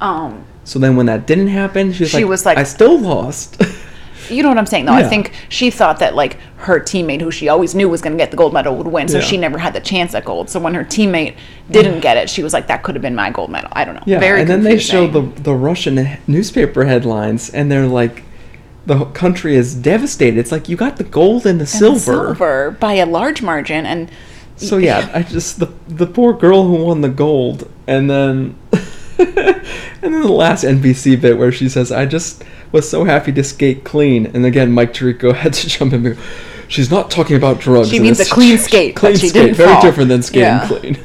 [0.00, 2.98] Um, so then when that didn't happen, she was She like, was like- I still
[2.98, 3.60] lost.
[4.30, 4.92] you know what I'm saying though.
[4.92, 8.18] I think she thought that like her teammate, who she always knew was going to
[8.22, 9.08] get the gold medal, would win.
[9.08, 9.24] So Yeah.
[9.24, 10.50] she never had the chance at gold.
[10.50, 11.34] So when her teammate
[11.70, 13.94] didn't get it, she was like, "That could have been my gold medal." I don't
[13.94, 14.02] know.
[14.04, 18.22] Yeah, Very and then they show the the Russian newspaper headlines, and they're like,
[18.86, 20.38] the country is devastated.
[20.38, 21.98] It's like you got the gold and the And silver.
[22.34, 24.10] silver by a large margin, and
[24.56, 28.56] So yeah, I just the the poor girl who won the gold, and then
[29.18, 33.44] and then the last NBC bit where she says, "I just was so happy to
[33.44, 36.16] skate clean," and again Mike Tirico had to jump in.
[36.68, 37.90] She's not talking about drugs.
[37.90, 39.82] She means a clean situation." skate, but Clean she skate, didn't very fall.
[39.82, 40.66] different than skating Yeah.
[40.68, 40.98] clean.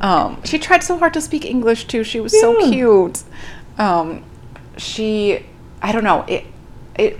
[0.00, 2.04] Um, she tried so hard to speak English too.
[2.04, 3.22] She was so cute.
[3.78, 4.22] Um,
[4.78, 5.44] she,
[5.82, 6.44] I don't know it.
[7.00, 7.18] It.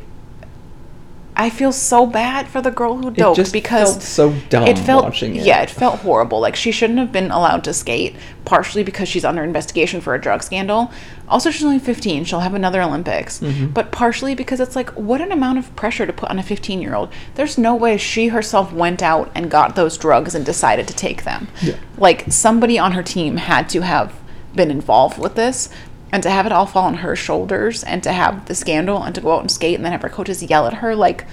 [1.36, 4.78] I feel so bad for the girl who doped just because felt so dumb it
[4.78, 5.46] felt, watching it.
[5.46, 6.38] Yeah, it felt horrible.
[6.38, 8.14] Like she shouldn't have been allowed to skate.
[8.44, 10.90] Partially because she's under investigation for a drug scandal.
[11.28, 12.24] Also, she's only 15.
[12.24, 13.38] She'll have another Olympics.
[13.40, 13.68] Mm-hmm.
[13.68, 16.82] But partially because it's like, what an amount of pressure to put on a 15
[16.82, 17.10] year old.
[17.36, 21.24] There's no way she herself went out and got those drugs and decided to take
[21.24, 21.48] them.
[21.62, 21.78] Yeah.
[21.96, 24.12] Like somebody on her team had to have
[24.54, 25.70] been involved with this.
[26.12, 29.14] And to have it all fall on her shoulders and to have the scandal and
[29.14, 31.24] to go out and skate and then have her coaches yell at her, like,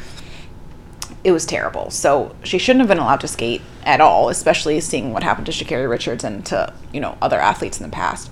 [1.23, 1.89] it was terrible.
[1.89, 5.51] So she shouldn't have been allowed to skate at all, especially seeing what happened to
[5.51, 8.29] Sha'Carri Richards and to, you know, other athletes in the past.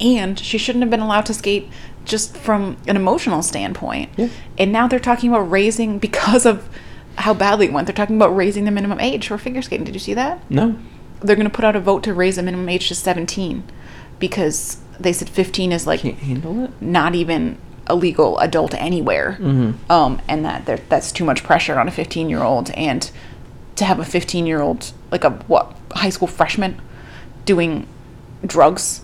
[0.00, 1.68] And she shouldn't have been allowed to skate
[2.04, 4.10] just from an emotional standpoint.
[4.16, 4.28] Yeah.
[4.58, 6.68] And now they're talking about raising because of
[7.16, 7.86] how badly it went.
[7.86, 9.84] They're talking about raising the minimum age for figure skating.
[9.84, 10.48] Did you see that?
[10.50, 10.76] no,
[11.20, 13.64] They're going to put out a vote to raise the minimum age to 17
[14.18, 16.70] because they said 15 is like can't handle it.
[16.80, 19.90] not even a legal adult anywhere, Mm-hmm.
[19.90, 23.10] um, and that there, that's too much pressure on a 15 year old, and
[23.76, 26.80] to have a 15 year old like a what high school freshman
[27.46, 27.86] doing
[28.46, 29.00] drugs,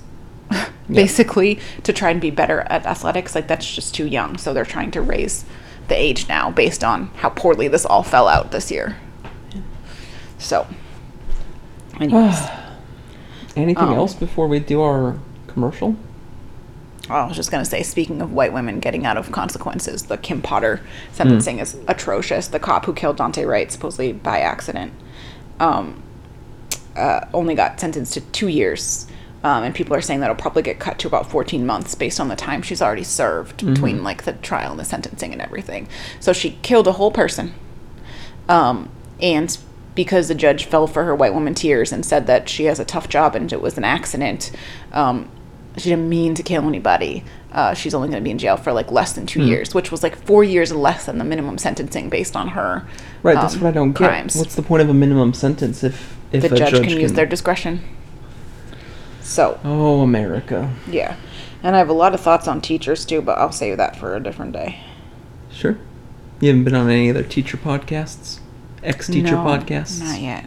[0.91, 4.37] basically to try and be better at athletics, like that's just too young.
[4.39, 5.45] So they're trying to raise
[5.89, 8.97] the age now based on how poorly this all fell out this year.
[10.39, 10.67] So,
[12.01, 12.39] anyways.
[13.57, 15.17] Anything Um, else before we do our
[15.57, 15.97] commercial?
[17.09, 20.42] I was just gonna say, speaking of white women getting out of consequences, the Kim
[20.42, 20.81] Potter
[21.12, 22.49] sentencing is atrocious.
[22.49, 24.92] The cop who killed Daunte Wright, supposedly by accident,
[25.59, 26.03] um,
[26.95, 29.07] uh, only got sentenced to two years.
[29.42, 32.29] Um, and people are saying that'll probably get cut to about 14 months based on
[32.29, 35.88] the time she's already served between like the trial and the sentencing and everything.
[36.21, 37.55] So she killed a whole person.
[38.49, 38.90] Um,
[39.21, 39.57] and
[39.95, 42.85] because the judge fell for her white woman tears and said that she has a
[42.85, 44.51] tough job and it was an accident,
[44.92, 45.31] um,
[45.77, 47.23] she didn't mean to kill anybody.
[47.53, 49.91] Uh, she's only going to be in jail for like less than two years, which
[49.91, 52.87] was like four years less than the minimum sentencing based on her.
[53.23, 54.35] Right, that's um, what I don't crimes.
[54.35, 54.41] get.
[54.41, 57.27] What's the point of a minimum sentence if if the a judge, can use their
[57.27, 57.83] discretion.
[59.21, 60.73] So Oh, America.
[60.89, 61.17] yeah,
[61.62, 64.15] and I have a lot of thoughts on teachers too, but I'll save that for
[64.15, 64.81] a different day.
[65.51, 65.79] Sure.
[66.41, 68.41] You haven't been on any other teacher podcasts?
[68.83, 70.01] Ex teacher No, podcasts?
[70.01, 70.45] Not yet.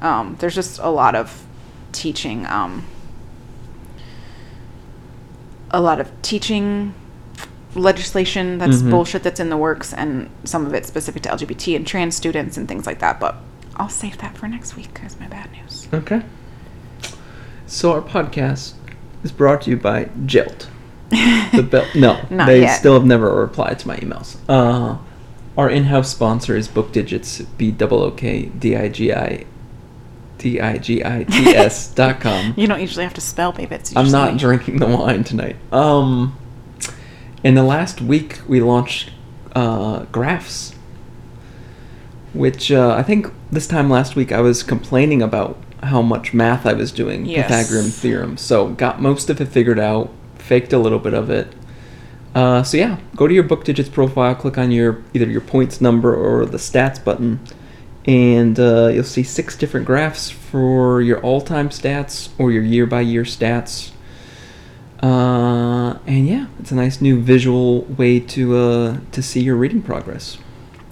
[0.00, 1.46] Um, there's just a lot of
[1.92, 2.44] teaching.
[2.46, 2.84] Um,
[5.72, 6.94] a lot of teaching
[7.74, 8.90] legislation that's Mhm.
[8.90, 12.56] bullshit that's in the works, and some of it specific to LGBT and trans students
[12.56, 13.18] and things like that.
[13.18, 13.36] But
[13.76, 15.00] I'll save that for next week.
[15.04, 15.88] As my bad news.
[15.92, 16.22] Okay.
[17.66, 18.74] So our podcast
[19.24, 20.66] is brought to you by Jilt.
[21.54, 22.74] The bel- no, Not they yet.
[22.78, 24.36] still have never replied to my emails.
[24.48, 24.96] Uh,
[25.58, 29.44] our in-house sponsor is Book Digits, B O O K D I G I
[30.42, 32.52] D I G I T S dot com.
[32.56, 33.92] You don't usually have to spell babies.
[33.96, 35.56] I'm not drinking the wine tonight.
[35.72, 36.36] Um,
[37.44, 39.10] in the last week, we launched
[39.54, 40.74] uh, graphs,
[42.32, 46.66] which uh, I think this time last week I was complaining about how much math
[46.66, 47.48] I was doing, Yes.
[47.48, 48.36] Pythagorean theorem.
[48.36, 51.52] So got most of it figured out, faked a little bit of it.
[52.34, 55.80] Uh, so yeah, go to your book digits profile, click on your either your points
[55.80, 57.40] number or the stats button,
[58.06, 63.92] and uh, you'll see six different graphs for your all-time stats or your year-by-year stats.
[65.02, 69.82] Uh, and yeah, it's a nice new visual way to uh, to see your reading
[69.82, 70.38] progress.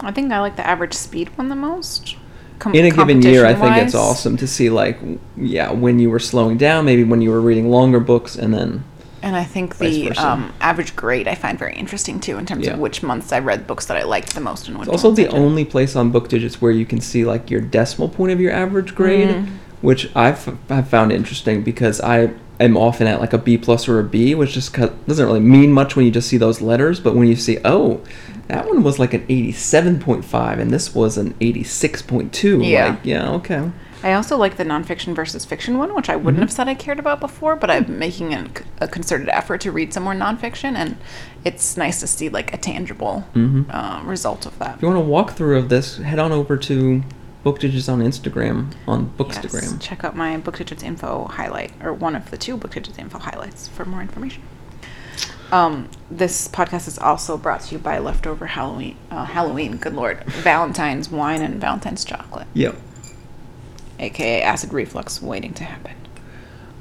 [0.00, 2.16] I think I like the average speed one the most.
[2.58, 4.98] com- in a given year, I think it's awesome to see like
[5.36, 8.84] yeah when you were slowing down, maybe when you were reading longer books, and then
[9.22, 12.72] And I think the um, average grade I find very interesting too, in terms Yeah.
[12.74, 15.10] of which months I read books that I liked the most and which it's also
[15.10, 18.40] the only place on Book Digits where you can see like your decimal point of
[18.40, 19.54] your average grade, Mm-hmm.
[19.82, 23.98] which I've I've found interesting because I am often at like a B plus or
[24.00, 27.14] a B, which just doesn't really mean much when you just see those letters, but
[27.14, 28.00] when you see oh.
[28.48, 32.68] That one was like an 87.5 and this was an 86.2.
[32.68, 32.88] Yeah.
[32.88, 33.70] Like, yeah, okay.
[34.02, 36.42] I also like the nonfiction versus fiction one, which I wouldn't Mm-hmm.
[36.42, 38.46] have said I cared about before, but I'm making a,
[38.80, 40.96] a concerted effort to read some more nonfiction, and
[41.44, 43.70] it's nice to see like a tangible Mm-hmm.
[43.70, 44.76] uh, result of that.
[44.76, 47.02] If you want a walkthrough of this, head on over to
[47.42, 49.80] Book Digits on Instagram on Yes, Bookstagram.
[49.80, 53.18] check out my Book Digits info highlight, or one of the two Book Digits info
[53.18, 54.42] highlights for more information.
[55.52, 60.22] Um, this podcast is also brought to you by Leftover Halloween, uh, Halloween, good lord,
[60.24, 62.76] Valentine's wine and Valentine's chocolate, Yep.
[64.00, 65.94] Aka acid reflux waiting to happen.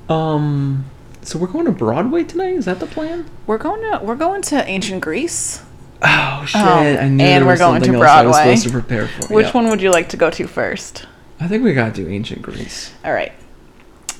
[0.07, 0.85] Um.
[1.21, 2.53] So we're going to Broadway tonight.
[2.53, 3.29] Is that the plan?
[3.45, 5.61] We're going to we're going to ancient Greece.
[6.01, 6.61] Oh shit!
[6.61, 8.55] Um, I knew and there we're was going to something else I was Broadway.
[8.55, 9.33] supposed to prepare for.
[9.33, 9.51] Which Yeah.
[9.51, 11.05] one would you like to go to first?
[11.41, 12.91] I think we gotta do Ancient Greece.
[13.03, 13.31] All right.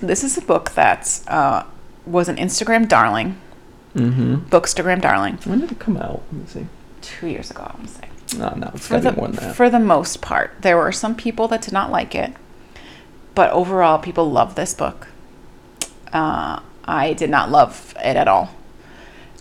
[0.02, 1.64] This is a book that uh,
[2.06, 3.38] was an Instagram darling,
[3.96, 4.36] Mm-hmm.
[4.50, 6.22] Bookstagram darling, When did it come out?
[6.32, 6.68] Let me see.
[7.02, 8.10] two years ago, I want to say.
[8.42, 9.56] Oh no, it's For the, more than that.
[9.56, 12.34] for the most part, there were some people that did not like it,
[13.36, 15.08] but overall, people love this book.
[16.12, 18.50] Uh, I did not love it at all.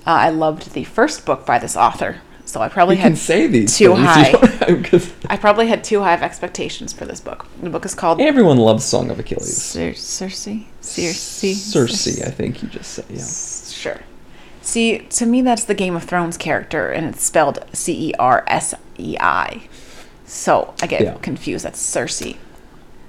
[0.07, 3.17] Uh, I loved the first book by this author, so I probably you had can
[3.17, 4.07] say these too things.
[4.07, 4.27] high.
[4.31, 7.47] You don't have- 'cause I probably had too high of expectations for this book.
[7.63, 9.57] The book is called everyone loves Song of Achilles.
[9.63, 10.49] Cir- Circe.
[10.81, 11.43] Circe.
[11.43, 13.05] Cersei, I think you just said.
[13.11, 13.25] Yeah.
[13.25, 14.01] Sure.
[14.63, 18.45] See, to me, that's the Game of Thrones character, and it's spelled C E R
[18.47, 19.63] S E I.
[20.27, 21.15] So I get Yeah.
[21.23, 21.65] confused.
[21.65, 22.37] That's Cersei.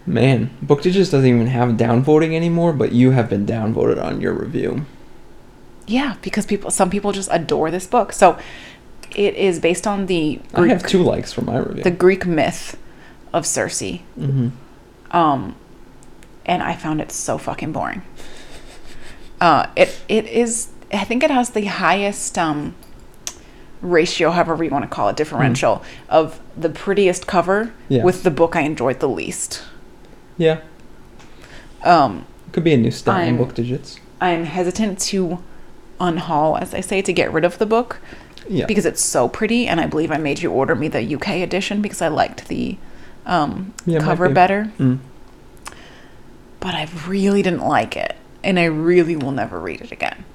[0.09, 4.33] Man, Book Digits doesn't even have downvoting anymore, but you have been downvoted on your
[4.33, 4.85] review.
[5.85, 8.11] Yeah, because people, some people just adore this book.
[8.11, 8.37] So
[9.15, 11.83] it is based on the I have two likes for my review.
[11.83, 12.77] the Greek myth
[13.33, 13.81] of Circe.
[13.81, 14.49] mm-hmm.
[15.11, 15.55] Um,
[16.45, 18.01] and I found it so fucking boring.
[19.39, 20.69] Uh, it it is.
[20.91, 22.75] I think it has the highest um,
[23.81, 28.55] ratio, however you want to call it, differential of the prettiest cover with the book
[28.55, 29.63] I enjoyed the least.
[30.39, 30.57] Yeah,
[31.83, 33.99] Um, could be a new style in I'm- Book Digits.
[34.21, 35.37] I'm hesitant to
[35.99, 37.99] unhaul, as I say, to get rid of the book
[38.49, 41.43] Yeah, because it's so pretty, and I believe I made you order me the UK
[41.43, 42.77] edition because I liked the
[43.25, 44.33] um, Yeah, might cover be.
[44.33, 44.71] better.
[44.79, 44.99] Mm.
[46.61, 50.25] but I really didn't like it, and I really will never read it again.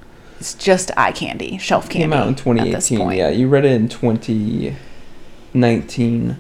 [0.41, 2.05] It's just eye candy, shelf candy.
[2.05, 2.99] came out in at this 2018.
[2.99, 3.19] point.
[3.19, 6.37] Yeah, you read it in 2019,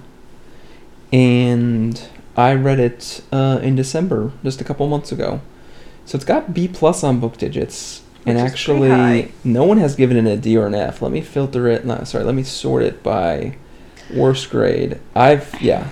[1.13, 2.03] and
[2.37, 5.41] I read it uh, in December, just a couple months ago.
[6.05, 9.95] So it's got B plus on Book Digits, and Which pretty actually, no one has
[9.95, 11.01] given it a D or an F.
[11.01, 11.85] Let me filter it.
[11.85, 13.57] No, sorry, let me sort it by
[14.15, 15.01] worst grade.
[15.15, 15.89] I've yeah,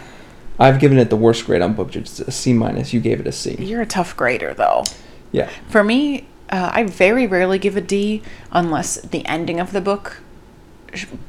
[0.58, 2.92] I've given it the worst grade on Book Digits, a C minus.
[2.92, 3.56] You gave it a C.
[3.58, 4.84] You're a tough grader, though.
[5.30, 5.48] Yeah.
[5.68, 10.18] For me, uh, I very rarely give a D unless the ending of the book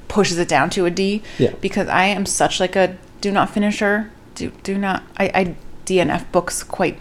[0.09, 1.23] pushes it down to a D.
[1.37, 1.53] Yeah.
[1.61, 4.11] Because I am such like a do not finisher.
[4.35, 5.03] Do do not.
[5.17, 6.99] I, I DNF books quite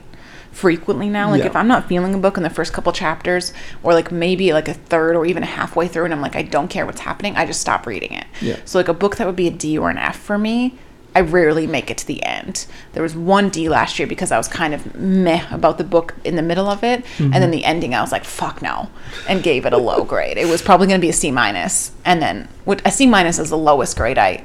[0.52, 1.30] frequently now.
[1.30, 1.46] Like Yeah.
[1.46, 4.68] if I'm not feeling a book in the first couple chapters, or like maybe like
[4.68, 7.46] a third or even halfway through, and I'm like I don't care what's happening, I
[7.46, 8.26] just stop reading it.
[8.40, 8.56] Yeah.
[8.64, 10.78] So like a book that would be a D or an F for me.
[11.14, 12.64] I rarely make it to the end.
[12.94, 16.14] There was one D last year because I was kind of meh about the book
[16.24, 17.50] in the middle of it, and then mm-hmm.
[17.50, 18.88] the ending I was like, "Fuck no,"
[19.28, 20.38] and gave it a low grade.
[20.38, 23.38] It was probably going to be a C minus, and then what a C minus
[23.38, 24.44] is the lowest grade I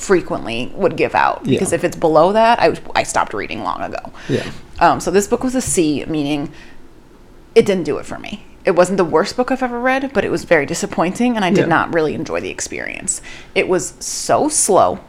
[0.00, 4.12] frequently would give out because if it's below that, I I stopped reading long ago.
[4.28, 4.50] Yeah.
[4.80, 6.52] Um, so this book was a C, meaning
[7.54, 8.44] it didn't do it for me.
[8.64, 11.50] It wasn't the worst book I've ever read, but it was very disappointing, and I
[11.50, 11.66] did Yeah.
[11.76, 13.22] not really enjoy the experience.
[13.54, 15.00] It was so slow.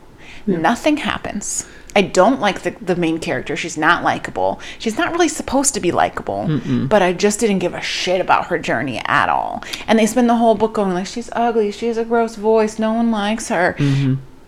[0.47, 1.67] Nothing happens.
[1.93, 3.55] I don't like the, the main character.
[3.57, 4.61] She's not likable.
[4.79, 8.47] She's not really supposed to be likable, but I just didn't give a shit about
[8.47, 9.61] her journey at all.
[9.87, 12.79] And they spend the whole book going like, she's ugly, she has a gross voice,
[12.79, 13.75] no one likes her.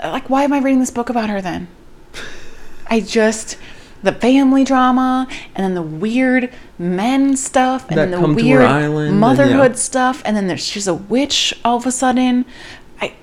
[0.04, 1.68] Like, why am I reading this book about her then?
[2.88, 3.58] I just
[4.04, 9.12] the family drama and then the weird men stuff and That then the weird island
[9.12, 9.78] and motherhood yeah.
[9.78, 12.44] stuff and then there's she's a witch all of a sudden.
[13.02, 13.14] I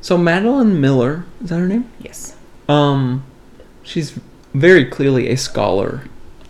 [0.00, 1.88] So Madeline Miller is that her name?
[2.00, 2.36] yes.
[2.68, 3.22] Um,
[3.84, 4.18] she's
[4.52, 6.02] very clearly a scholar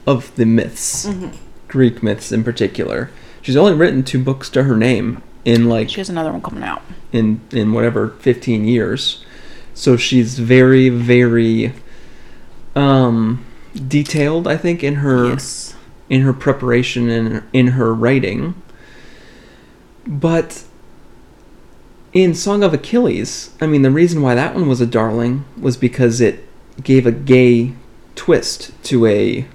[0.06, 1.36] of the myths, Mm-hmm.
[1.68, 3.10] Greek myths in particular.
[3.42, 6.64] She's only written two books to her name in like She has another one coming
[6.64, 6.82] out.
[7.12, 9.24] In in whatever 15 years.
[9.74, 11.72] So she's very very
[12.74, 13.44] um,
[13.86, 14.46] detailed.
[14.48, 15.74] I think in her Yes.
[16.08, 18.54] in her preparation and in her writing.
[20.06, 20.64] But
[22.12, 25.76] in Song of Achilles, I mean, the reason why that one was a darling was
[25.76, 26.46] because it
[26.82, 27.74] gave a gay
[28.14, 29.46] twist to a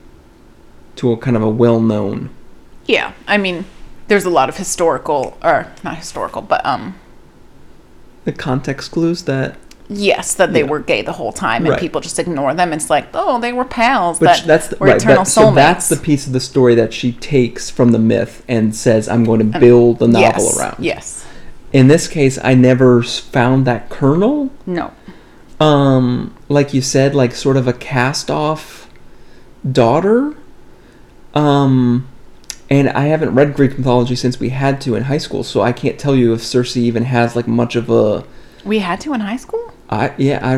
[0.95, 2.29] to a kind of a well-known.
[2.85, 3.65] Yeah, I mean,
[4.07, 6.95] there's a lot of historical, or not historical, but um,
[8.25, 9.55] The context clues that,
[9.89, 10.67] yes, that they Yeah.
[10.69, 11.79] were gay the whole time, and Right.
[11.79, 12.71] people just ignore them.
[12.73, 14.19] It's like, oh, they were pals.
[14.19, 14.95] but that that's the, were right.
[14.95, 18.43] eternal But, so that's the piece of the story that she takes from the myth
[18.47, 21.25] and says, "I'm going to build the novel yes, around." Yes.
[21.73, 24.49] In this case, I never found that kernel.
[24.65, 24.91] No.
[25.59, 28.89] um like you said like sort of a cast off
[29.71, 30.33] daughter
[31.35, 32.05] um
[32.73, 35.71] and i haven't read greek mythology since we had to in high school so i
[35.81, 38.23] can't tell you if circe even has like much of a
[38.71, 39.63] We had to in high school.
[39.89, 40.53] i yeah i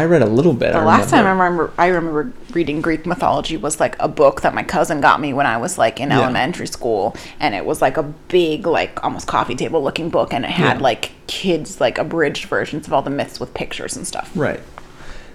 [0.00, 1.64] i read a little bit The I last time I remember.
[1.66, 2.22] remember, I remember
[2.56, 5.72] reading Greek mythology was like a book that my cousin got me when I was
[5.84, 6.20] like in Yeah.
[6.22, 7.02] elementary school,
[7.42, 8.02] and it was like a
[8.36, 10.82] big, like almost coffee table looking book, and it had Yeah.
[10.90, 14.28] like kids like abridged versions of all the myths with pictures and stuff.
[14.46, 14.60] right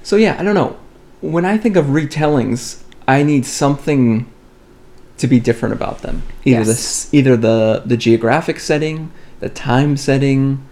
[0.04, 0.76] so yeah i don't know
[1.22, 2.62] when i think of retellings
[3.08, 4.26] i need something
[5.22, 6.68] to be different about them either Yes.
[6.68, 10.64] this either the the geographic setting the time setting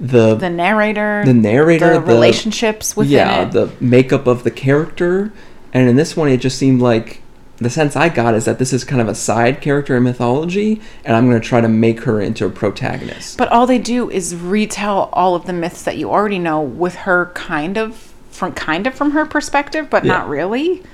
[0.00, 3.50] the The narrator, the narrator, the, relationships within yeah, it.
[3.52, 5.32] the makeup of the character,
[5.74, 7.20] and in this one, it just seemed like
[7.56, 10.80] the sense I got is that this is kind of a side character in mythology,
[11.04, 13.36] and I'm going to try to make her into a protagonist.
[13.38, 16.94] But all they do is retell all of the myths that you already know with
[16.94, 17.96] her kind of
[18.30, 20.12] from kind of from her perspective, but Yeah.
[20.12, 20.84] not really.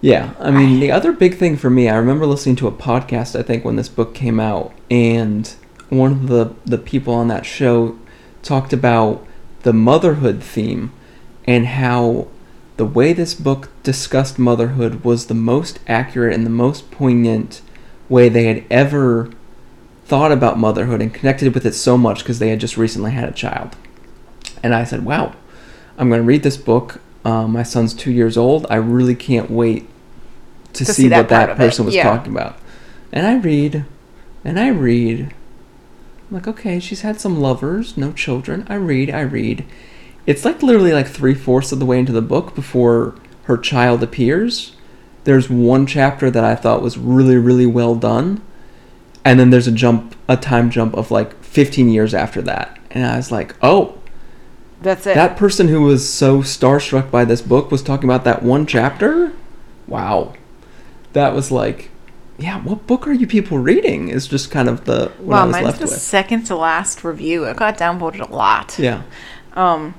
[0.00, 3.36] Yeah, I mean, the other big thing for me, I remember listening to a podcast,
[3.36, 5.52] I think, when this book came out, and
[5.88, 7.98] one of the, the people on that show
[8.42, 9.26] talked about
[9.62, 10.92] the motherhood theme
[11.46, 12.28] and how
[12.76, 17.60] the way this book discussed motherhood was the most accurate and the most poignant
[18.08, 19.30] way they had ever
[20.04, 23.28] thought about motherhood and connected with it so much because they had just recently had
[23.28, 23.76] a child.
[24.62, 25.34] And I said, wow,
[25.98, 27.00] I'm going to read this book.
[27.24, 28.66] Um, my son's two years old.
[28.70, 29.88] I really can't wait
[30.74, 32.04] to, To see, see that what that part person was yeah.
[32.04, 32.58] talking about.
[33.12, 33.84] And I read,
[34.44, 35.34] and I read.
[36.28, 38.66] I'm like, okay, she's had some lovers, no children.
[38.68, 39.64] I read, I read.
[40.26, 44.02] It's like literally like three fourths of the way into the book before her child
[44.02, 44.76] appears.
[45.24, 48.42] There's one chapter that I thought was really, really well done.
[49.24, 52.78] And then there's a jump, a time jump of like 15 years after that.
[52.90, 53.97] And I was like, oh,
[54.80, 55.14] That's it.
[55.14, 59.32] that person who was so starstruck by this book was talking about that one chapter?
[59.86, 60.34] Wow.
[61.14, 61.90] That was like,
[62.38, 64.08] yeah, what book are you people reading?
[64.08, 65.94] Is just kind of the what I wow, was mine's left the with.
[66.00, 67.44] second to last review.
[67.44, 68.78] It got downvoted a lot.
[68.78, 69.02] Yeah.
[69.54, 69.94] Um,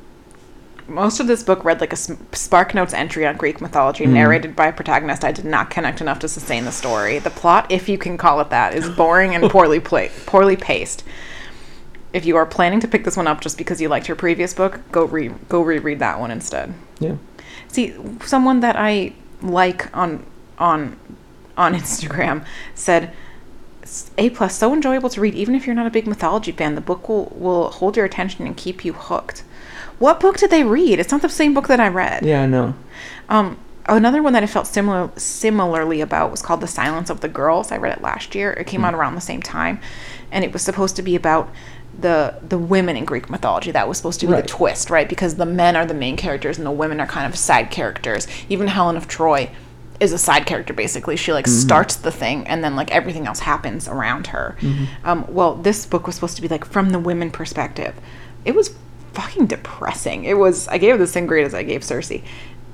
[0.87, 4.11] most of this book read like a Spark Notes entry on Greek mythology, Mm.
[4.13, 7.19] narrated by a protagonist I did not connect enough to sustain the story.
[7.19, 11.03] The plot, if you can call it that, is boring and poorly pla- poorly paced.
[12.11, 14.53] If you are planning to pick this one up just because you liked your previous
[14.53, 16.73] book, go re go reread that one instead.
[16.99, 17.17] Yeah.
[17.67, 17.93] See,
[18.25, 20.25] someone that I like on
[20.57, 20.97] on
[21.57, 23.13] on Instagram said
[24.17, 26.75] A plus so enjoyable to read even if you're not a big mythology fan.
[26.75, 29.43] The book will will hold your attention and keep you hooked.
[29.99, 30.99] What book did they read?
[30.99, 32.25] It's not the same book that I read.
[32.25, 32.73] Yeah, I know.
[33.27, 33.59] Um,
[33.95, 37.71] another one that I felt similar similarly about was called The Silence of the Girls.
[37.71, 38.51] I read it last year.
[38.53, 38.85] It came hmm.
[38.85, 39.79] out around the same time,
[40.31, 41.49] and it was supposed to be about
[42.01, 43.71] the the women in Greek mythology.
[43.71, 44.41] That was supposed to be Right.
[44.43, 45.07] the twist, right?
[45.07, 48.27] Because the men are the main characters and the women are kind of side characters.
[48.47, 49.49] Even Helen of Troy
[49.99, 51.15] is a side character basically.
[51.15, 51.59] She like mm-hmm.
[51.59, 54.55] starts the thing and then like everything else happens around her.
[54.61, 54.85] Mm-hmm.
[55.03, 57.95] Um, well, this book was supposed to be like from the women perspective.
[58.45, 58.75] It was
[59.13, 60.23] fucking depressing.
[60.23, 62.11] It was I gave it the same grade as I gave Circe.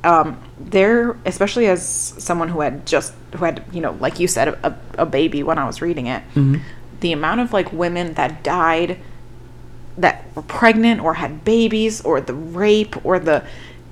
[0.05, 4.47] Um, there, especially as someone who had just who had you know like you said
[4.49, 6.21] a, a baby when I was reading it,
[7.01, 8.99] the amount of like women that died
[9.97, 13.43] that were pregnant or had babies or the rape or the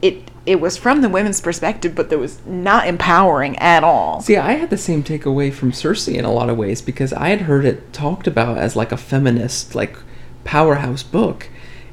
[0.01, 4.21] it it was from the women's perspective but it was not empowering at all.
[4.21, 7.29] See, I had the same takeaway from Circe in a lot of ways because I
[7.29, 9.97] had heard it talked about as like a feminist, like
[10.43, 11.49] powerhouse book,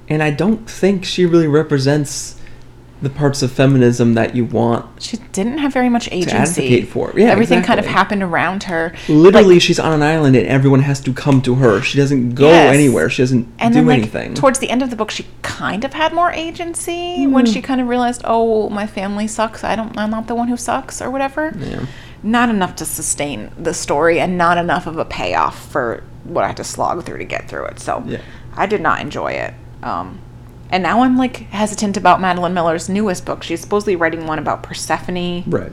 [0.09, 2.40] and I don't think she really represents
[3.03, 4.85] the parts of feminism that you want.
[5.03, 7.13] she didn't have very much agency advocate for.
[7.17, 10.81] Yeah, everything kind of happened around her Literally, Like, she's on an island and everyone
[10.81, 11.81] has to come to her.
[11.81, 12.75] She doesn't go Yes.
[12.75, 13.09] anywhere.
[13.09, 14.35] She doesn't and do then like anything.
[14.35, 17.53] towards the end of the book she kind of had more agency when Hmm.
[17.53, 20.57] she kind of realized oh my family sucks i don't i'm not the one who
[20.57, 21.87] sucks or whatever yeah.
[22.23, 26.49] not enough to sustain the story and not enough of a payoff for what I
[26.49, 27.81] had to slog through to get through it.
[27.81, 28.19] So Yeah.
[28.57, 29.55] I did not enjoy it.
[29.83, 30.19] Um,
[30.71, 33.43] And now I'm like hesitant about Madeline Miller's newest book.
[33.43, 35.73] She's supposedly writing one about Persephone, Right.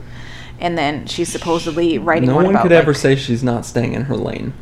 [0.60, 2.32] and then she's supposedly writing one.
[2.32, 2.62] No one one about.
[2.64, 4.52] could ever like- say she's not staying in her lane.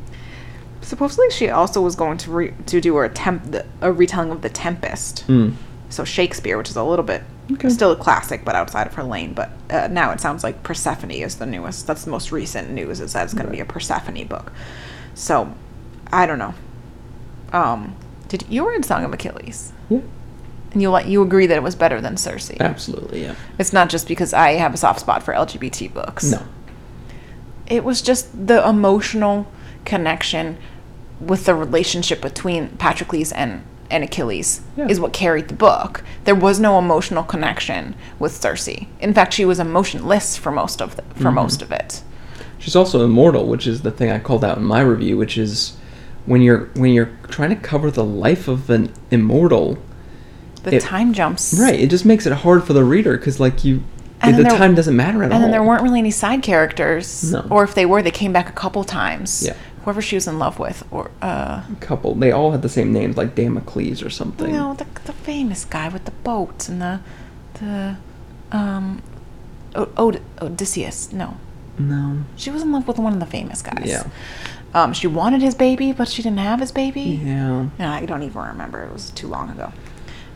[0.82, 4.48] Supposedly, she also was going to re- to do a temp a retelling of The
[4.48, 5.24] Tempest.
[5.26, 5.54] Mm.
[5.88, 7.22] So Shakespeare, which is a little bit
[7.52, 7.68] Okay.
[7.70, 9.32] still a classic, but outside of her lane.
[9.32, 11.86] But uh, now it sounds like Persephone is the newest.
[11.86, 13.00] That's the most recent news.
[13.00, 14.52] Is that it's going to be a Persephone book.
[15.14, 15.52] So
[16.12, 16.54] I don't know.
[17.52, 17.96] Um,
[18.28, 19.72] did you read Song of Achilles?
[19.88, 20.00] Yeah.
[20.72, 22.50] And you like you agree that it was better than Circe.
[22.60, 23.34] Absolutely, yeah.
[23.58, 26.24] It's not just because I have a soft spot for LGBT books.
[26.24, 26.42] No.
[27.66, 29.50] It was just the emotional
[29.84, 30.58] connection
[31.20, 34.86] with the relationship between Patroclus and, and Achilles Yeah.
[34.88, 36.04] is what carried the book.
[36.24, 38.68] There was no emotional connection with Circe.
[39.00, 41.34] In fact, she was emotionless for most of the, for mm-hmm.
[41.34, 42.02] most of it.
[42.58, 45.76] She's also immortal, which is the thing I called out in my review, which is
[46.24, 49.78] when you're when you're trying to cover the life of an immortal,
[50.66, 51.54] The It- time jumps.
[51.58, 51.78] right?
[51.78, 53.82] It just makes it hard for the reader because like you,
[54.20, 55.36] And the there- time doesn't matter at all.
[55.36, 57.44] And then there weren't really any side characters, No.
[57.50, 59.44] or if they were, they came back a couple times.
[59.46, 59.54] Yeah.
[59.84, 62.16] Whoever she was in love with, or uh, a couple.
[62.16, 64.48] They all had the same names, like Damocles or something.
[64.52, 66.98] you know, the the famous guy with the boat and the
[67.60, 67.96] the
[68.50, 69.00] um,
[69.76, 71.12] Od- Odysseus.
[71.12, 71.34] No,
[71.78, 72.24] No.
[72.34, 73.84] she was in love with one of the famous guys.
[73.86, 74.02] Yeah.
[74.74, 77.20] Um, she wanted his baby, but she didn't have his baby.
[77.24, 77.66] Yeah.
[77.78, 78.82] No, I don't even remember.
[78.82, 79.72] It was too long ago.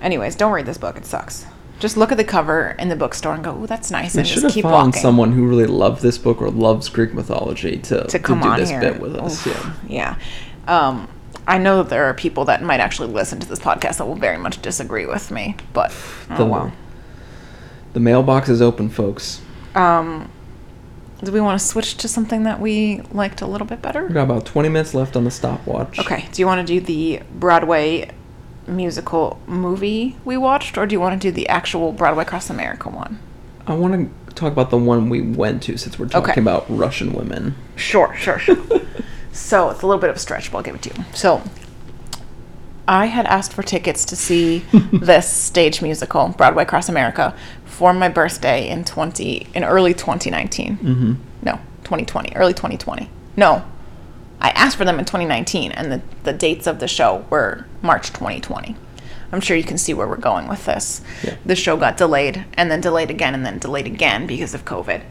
[0.00, 0.96] Anyways, don't read this book.
[0.96, 1.46] It sucks.
[1.78, 4.34] Just look at the cover in the bookstore and go, "Oh, that's nice," and should
[4.34, 5.00] just have keep found walking.
[5.00, 8.58] someone who really loved this book or loves Greek mythology to, to come do on
[8.60, 9.46] this here bit with us.
[9.46, 10.16] Oof, Yeah.
[10.68, 10.88] yeah.
[10.88, 11.08] Um,
[11.46, 14.14] I know that there are people that might actually listen to this podcast that will
[14.14, 15.90] very much disagree with me, but
[16.30, 16.72] oh The, well.
[17.94, 19.40] the mailbox is open, folks.
[19.74, 20.30] Um,
[21.24, 24.02] do we want to switch to something that we liked a little bit better?
[24.02, 24.26] We better?
[24.26, 25.98] got about 20 minutes left on the stopwatch.
[25.98, 26.26] Okay.
[26.30, 28.10] Do you want to do the Broadway
[28.70, 32.88] musical movie we watched, or do you want to do the actual Broadway Across America
[32.88, 33.18] one?
[33.66, 36.40] I want to talk about the one we went to since we're talking Okay.
[36.40, 37.54] about Russian women.
[37.76, 38.56] Sure, sure, sure.
[39.32, 41.04] so it's a little bit of a stretch, but I'll give it to you.
[41.14, 41.42] So
[42.88, 44.58] I had asked for tickets to see
[44.92, 50.76] this stage musical, Broadway Across America, for my birthday in twenty in early 2019.
[50.76, 51.12] Mm-hmm.
[51.42, 51.52] No,
[51.84, 53.08] 2020, early 2020.
[53.36, 53.64] No,
[54.40, 58.08] I asked for them in 2019, and the, the dates of the show were March
[58.08, 58.76] 2020.
[59.32, 61.02] I'm sure you can see where we're going with this.
[61.22, 61.36] Yeah.
[61.44, 65.02] The show got delayed, and then delayed again, and then delayed again because of COVID.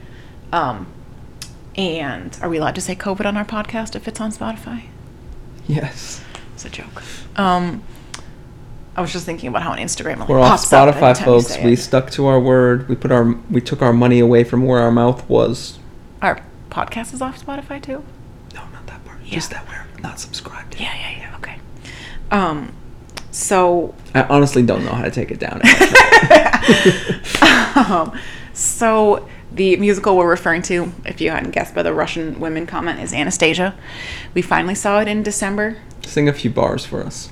[0.51, 0.87] Um,
[1.75, 4.83] and are we allowed to say COVID on our podcast if it's on Spotify?
[5.67, 6.23] Yes.
[6.53, 7.03] It's a joke.
[7.37, 7.83] Um,
[8.95, 11.57] I was just thinking about how on Instagram like, We're up Spotify, folks.
[11.59, 11.77] We it.
[11.79, 12.89] stuck to our word.
[12.89, 15.79] We put our we took our money away from where our mouth was.
[16.21, 18.03] Our podcast is off Spotify too.
[18.53, 19.18] No, not that part.
[19.29, 19.35] Yeah.
[19.35, 20.75] Just that we're not subscribed.
[20.79, 21.35] Yeah, yeah, yeah.
[21.37, 21.57] Okay.
[22.31, 22.73] Um,
[23.31, 25.61] so I honestly don't know how to take it down.
[27.75, 28.17] um,
[28.53, 32.99] so the musical we're referring to, if you hadn't guessed by the Russian women comment,
[32.99, 33.75] is Anastasia.
[34.33, 35.77] We finally saw it in December.
[36.05, 37.29] Sing a few bars for us.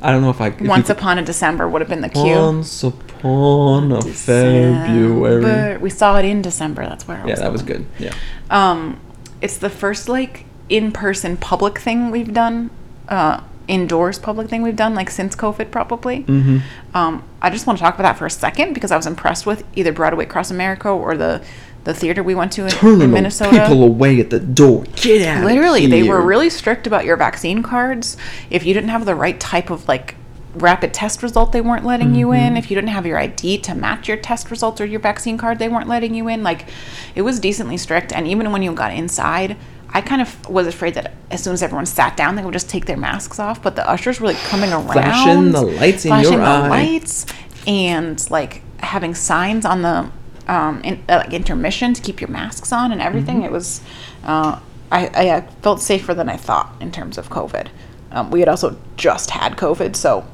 [0.00, 0.48] I don't know if I.
[0.48, 2.36] If Once could- upon a December would have been the cue.
[2.36, 5.78] Once upon a February.
[5.78, 6.84] We saw it in December.
[6.86, 7.16] That's where.
[7.16, 7.86] I Yeah, was that was good.
[7.98, 8.14] Yeah.
[8.50, 9.00] Um,
[9.40, 12.70] it's the first like in-person public thing we've done,
[13.08, 16.24] uh, indoors public thing we've done like since COVID probably.
[16.24, 16.58] Mm-hmm.
[16.96, 19.46] Um, I just want to talk about that for a second because I was impressed
[19.46, 21.44] with either Broadway Across America or the
[21.84, 23.60] the theater we went to in, Turning in Minnesota.
[23.60, 24.84] people away at the door.
[24.96, 25.44] Get out.
[25.44, 28.16] Literally, they were really strict about your vaccine cards.
[28.50, 30.16] If you didn't have the right type of like
[30.56, 32.56] rapid test result, they weren't letting you in.
[32.56, 35.60] If you didn't have your ID to match your test results or your vaccine card,
[35.60, 36.42] they weren't letting you in.
[36.42, 36.66] Like,
[37.14, 38.12] it was decently strict.
[38.12, 39.56] And even when you got inside,
[39.90, 42.68] I kind of was afraid that as soon as everyone sat down, they would just
[42.68, 43.62] take their masks off.
[43.62, 46.68] But the ushers were like coming around, Flashing the lights in your the eye.
[46.68, 47.26] lights,
[47.66, 50.10] and like having signs on the
[50.48, 53.36] um, in, uh, like intermission to keep your masks on and everything.
[53.36, 53.46] Mm-hmm.
[53.46, 53.80] It was,
[54.24, 54.60] uh,
[54.90, 57.68] I, I felt safer than I thought in terms of COVID.
[58.12, 60.26] Um, we had also just had COVID, so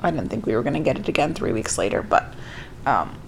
[0.00, 2.02] I didn't think we were going to get it again three weeks later.
[2.02, 2.32] But
[2.86, 3.18] um,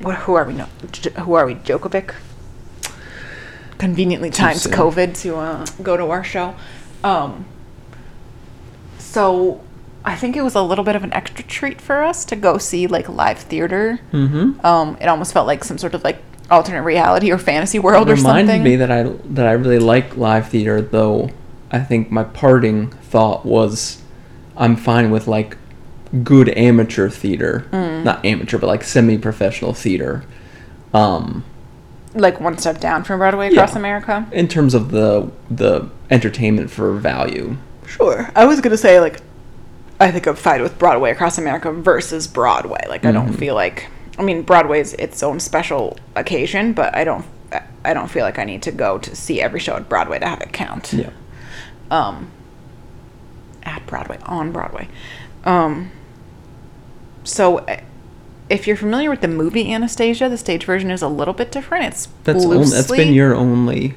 [0.00, 0.54] what, who are we?
[0.54, 1.56] No, who are we?
[1.56, 2.14] Djokovic.
[3.78, 4.72] Conveniently timed soon.
[4.72, 6.54] COVID to uh, go to our show.
[7.04, 7.44] Um,
[8.98, 9.60] so
[10.04, 12.58] I think it was a little bit of an extra treat for us to go
[12.58, 14.00] see like live theater.
[14.12, 14.64] Mm-hmm.
[14.64, 16.18] Um, it almost felt like some sort of like
[16.50, 20.48] alternate reality or fantasy world or reminded me that I that I really like live
[20.48, 21.30] theater, though.
[21.70, 24.00] I think my parting thought was,
[24.56, 25.58] I'm fine with like
[26.22, 28.04] good amateur theater, Mm.
[28.04, 30.22] not amateur, but like semi-professional theater.
[30.94, 31.42] Um,
[32.16, 33.62] like one step down from Broadway Yeah.
[33.62, 34.26] across America.
[34.32, 37.56] in terms of the the entertainment for value.
[37.86, 38.28] Sure.
[38.34, 39.20] I was gonna say like
[40.00, 42.80] I think of Fight with Broadway Across America versus Broadway.
[42.88, 43.88] Like I don't feel like
[44.18, 47.24] I mean Broadway's its own special occasion, but I don't
[47.84, 50.26] I don't feel like I need to go to see every show at Broadway to
[50.26, 50.92] have it count.
[50.92, 51.10] Yeah.
[51.90, 52.30] Um
[53.62, 54.88] at Broadway, on Broadway.
[55.44, 55.90] Um
[57.24, 57.64] so
[58.48, 61.84] if you're familiar with the movie Anastasia, the stage version is a little bit different.
[61.86, 63.94] It's That's on, that's been your only.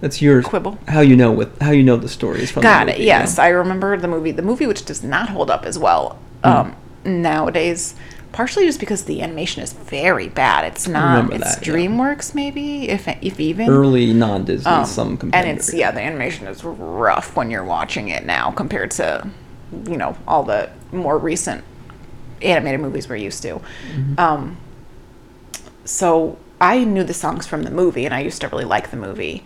[0.00, 0.78] That's your Quibble.
[0.88, 2.62] How you know with how you know the story is from.
[2.62, 2.92] the Got it.
[2.92, 3.44] movie, Yes, yeah.
[3.44, 4.32] I remember the movie.
[4.32, 6.74] The movie, which does not hold up as well um,
[7.04, 7.94] nowadays,
[8.32, 10.64] partially just because the animation is very bad.
[10.64, 11.14] It's not.
[11.16, 11.74] remember It's that, yeah.
[11.74, 13.68] DreamWorks, maybe, if if even.
[13.68, 18.26] Early non-Disney, Um, some and it's yeah, the animation is rough when you're watching it
[18.26, 19.28] now compared to,
[19.86, 21.62] you know, all the more recent
[22.44, 23.60] animated movies we're used to.
[24.18, 24.56] Um,
[25.84, 28.96] so I knew the songs from the movie, and I used to really like the
[28.96, 29.44] movie.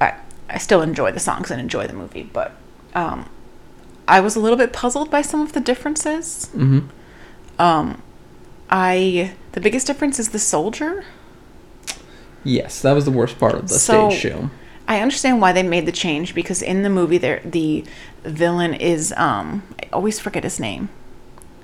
[0.00, 0.14] I
[0.48, 2.52] I still enjoy the songs and enjoy the movie, but
[2.94, 3.28] um,
[4.06, 6.46] I was a little bit puzzled by some of the differences.
[6.54, 6.80] hmm
[7.58, 8.02] Um,
[8.70, 11.04] I the biggest difference is the soldier.
[12.44, 14.50] Yes, that was the worst part of the So- stage show.
[14.90, 17.84] I understand why they made the change because in the movie there the
[18.24, 20.88] villain is um I always forget his name.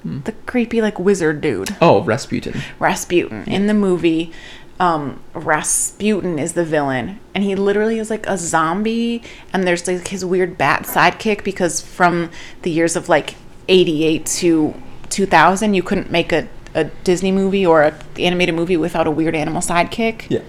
[0.05, 1.75] The creepy like wizard dude.
[1.81, 2.61] Oh, Rasputin.
[2.79, 3.45] Rasputin.
[3.47, 4.33] In the movie,
[4.81, 10.09] um Rasputin is the villain and he literally is like a zombie and there's like
[10.09, 12.29] his weird bat sidekick because from
[12.63, 13.37] the years of like
[13.69, 14.75] 88 to
[15.11, 19.37] 2000 you couldn't make a a Disney movie or a animated movie without a weird
[19.37, 20.29] animal sidekick.
[20.29, 20.41] Yeah.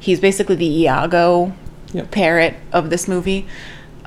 [0.00, 1.52] He's basically the Iago
[1.92, 2.10] Yep.
[2.10, 3.46] parrot of this movie.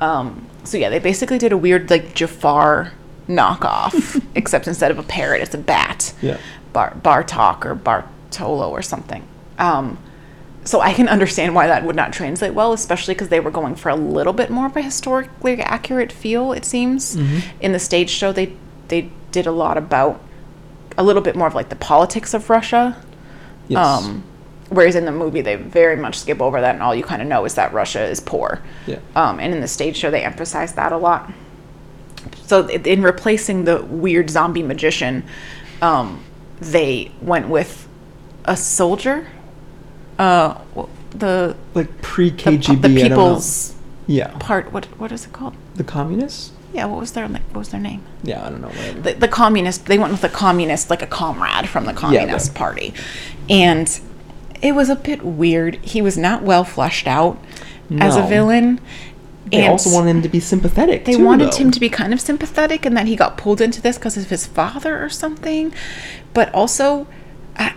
[0.00, 2.92] Um, so yeah, they basically did a weird like Jafar
[3.30, 6.12] knockoff, except instead of a parrot, it's a bat.
[6.20, 6.38] Yeah.
[6.72, 9.26] Bar- Bartok or Bartolo or something.
[9.58, 9.98] Um,
[10.64, 13.74] so I can understand why that would not translate well, especially because they were going
[13.74, 16.52] for a little bit more of a historically accurate feel.
[16.52, 17.16] It seems
[17.60, 18.54] in the stage show they
[18.88, 20.20] they did a lot about
[20.98, 23.02] a little bit more of like the politics of Russia.
[23.68, 23.84] Yes.
[23.84, 24.22] Um,
[24.68, 27.28] whereas in the movie, they very much skip over that, and all you kind of
[27.28, 28.60] know is that Russia is poor.
[28.86, 28.98] Yeah.
[29.16, 31.32] Um, and in the stage show, they emphasize that a lot.
[32.50, 35.22] So in replacing the weird zombie magician,
[35.80, 36.24] um,
[36.60, 37.86] they went with
[38.44, 39.28] a soldier.
[40.18, 40.60] Uh,
[41.10, 43.76] the like pre KGB the I people's
[44.08, 44.36] Yeah.
[44.40, 44.72] part.
[44.72, 45.54] What what is it called?
[45.76, 46.50] The communists.
[46.72, 48.02] Yeah, what was their what was their name?
[48.24, 48.72] Yeah, I don't know.
[49.00, 52.58] The, the communist they went with a communist like a comrade from the communist right.
[52.58, 52.94] party
[53.48, 54.00] and
[54.60, 57.38] it was a bit weird he was not well fleshed out
[57.98, 58.80] as a villain
[59.46, 61.06] They also wanted him to be sympathetic.
[61.06, 61.56] they too, wanted though.
[61.56, 64.28] him to be kind of sympathetic and that he got pulled into this because of
[64.30, 65.72] his father or something
[66.34, 67.06] but also
[67.56, 67.74] I,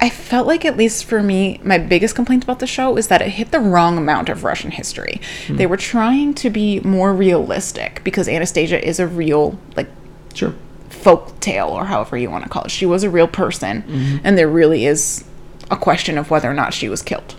[0.00, 3.20] I felt like at least for me my biggest complaint about the show is that
[3.20, 5.56] it hit the wrong amount of russian history hmm.
[5.56, 9.88] they were trying to be more realistic because anastasia is a real like
[10.34, 10.54] Sure.
[10.88, 12.70] folk tale or however you want to call it.
[12.70, 14.18] She was a real person, mm-hmm.
[14.22, 15.24] and there really is
[15.70, 17.34] a question of whether or not she was killed.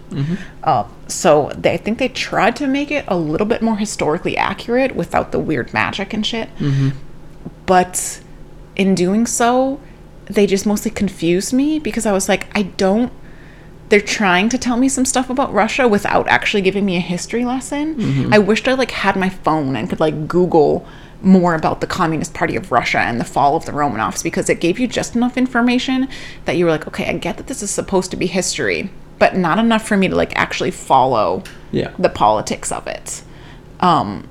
[0.64, 4.38] Uh, so they, I think they tried to make it a little bit more historically
[4.38, 6.56] accurate without the weird magic and shit.
[6.58, 6.90] Mm-hmm.
[7.66, 8.22] But
[8.76, 9.80] in doing so,
[10.26, 13.12] they just mostly confused me because I was like, I don't.
[13.90, 17.44] They're trying to tell me some stuff about Russia without actually giving me a history
[17.44, 17.96] lesson.
[17.96, 18.34] Mm-hmm.
[18.34, 20.88] I wished I like had my phone and could like Google
[21.22, 24.60] more about the Communist Party of Russia and the fall of the Romanovs because it
[24.62, 26.08] gave you just enough information
[26.46, 29.36] that you were like, okay, I get that this is supposed to be history, but
[29.36, 31.92] not enough for me to like actually follow Yeah.
[32.00, 33.22] the politics of it.
[33.82, 34.28] Um,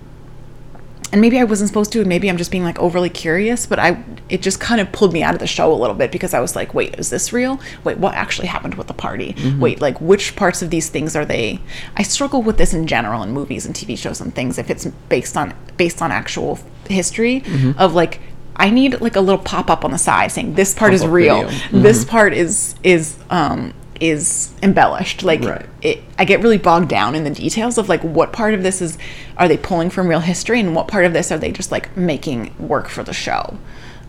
[1.11, 3.78] and maybe I wasn't supposed to, and maybe I'm just being like overly curious, but
[3.78, 6.34] I it just kind of pulled me out of the show a little bit because
[6.34, 7.61] I was like, wait, is this real?
[7.84, 9.32] Wait, what actually happened with the party?
[9.34, 9.61] Mm-hmm.
[9.61, 11.61] Wait, like which parts of these things are they?
[11.96, 14.84] I struggle with this in general in movies and TV shows and things if it's
[15.09, 17.78] based on based on actual history mm-hmm.
[17.78, 18.20] of like
[18.56, 21.14] I need like a little pop up on the side saying this part is Pop-up
[21.14, 21.82] real, video.
[21.82, 22.11] this mm-hmm.
[22.11, 25.66] part is is um is embellished like Right.
[25.82, 28.80] it, I get really bogged down in the details of like what part of this
[28.80, 28.99] is
[29.36, 31.96] are they pulling from real history and what part of this are they just like
[31.96, 33.59] making work for the show.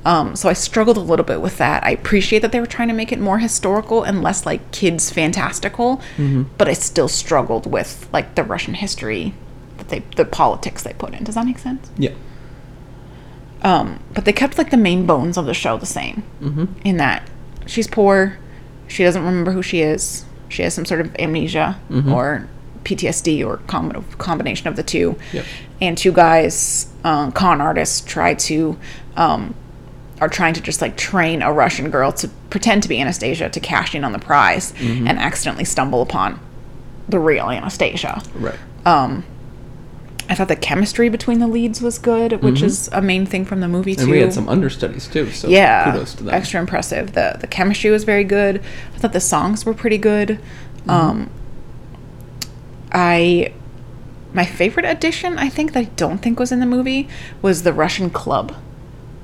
[0.06, 1.84] Um, so I struggled a little bit with that.
[1.84, 5.12] I appreciate that they were trying to make it more historical and less like kids
[5.12, 6.02] fantastical,
[6.58, 9.34] but I still struggled with like the Russian history
[9.78, 11.26] that they the politics they put in.
[11.26, 11.90] Does that make sense?
[11.98, 12.12] Yeah.
[13.62, 16.24] Um, but they kept like the main bones of the show the same.
[16.42, 16.66] Mm-hmm.
[16.86, 17.28] In that
[17.66, 18.38] she's poor,
[18.90, 20.26] she doesn't remember who she is.
[20.50, 21.80] She has some sort of amnesia
[22.10, 22.48] or
[22.84, 25.16] PTSD or com- combination of the two.
[25.32, 25.46] Yep.
[25.80, 28.78] And two guys, um, con artists, try to
[29.16, 29.54] um,
[30.20, 33.60] are trying to just like train a Russian girl to pretend to be Anastasia to
[33.60, 36.40] cash in on the prize, and accidentally stumble upon
[37.08, 38.60] the real Anastasia Right.
[38.86, 39.24] um,
[40.30, 43.62] I thought the chemistry between the leads was good, which is a main thing from
[43.62, 44.02] the movie too.
[44.02, 44.12] Mm-hmm.
[44.12, 45.32] And we had some understudies too.
[45.32, 46.36] So yeah, kudos to them.
[46.36, 47.14] extra impressive.
[47.14, 48.64] the The chemistry was very good.
[48.96, 50.40] I thought the songs were pretty good.
[50.82, 50.90] Mm-hmm.
[50.92, 51.30] Um,
[52.92, 53.54] I
[54.34, 57.08] my favorite addition, I think that I don't think was in the movie,
[57.42, 58.56] was the Russian club,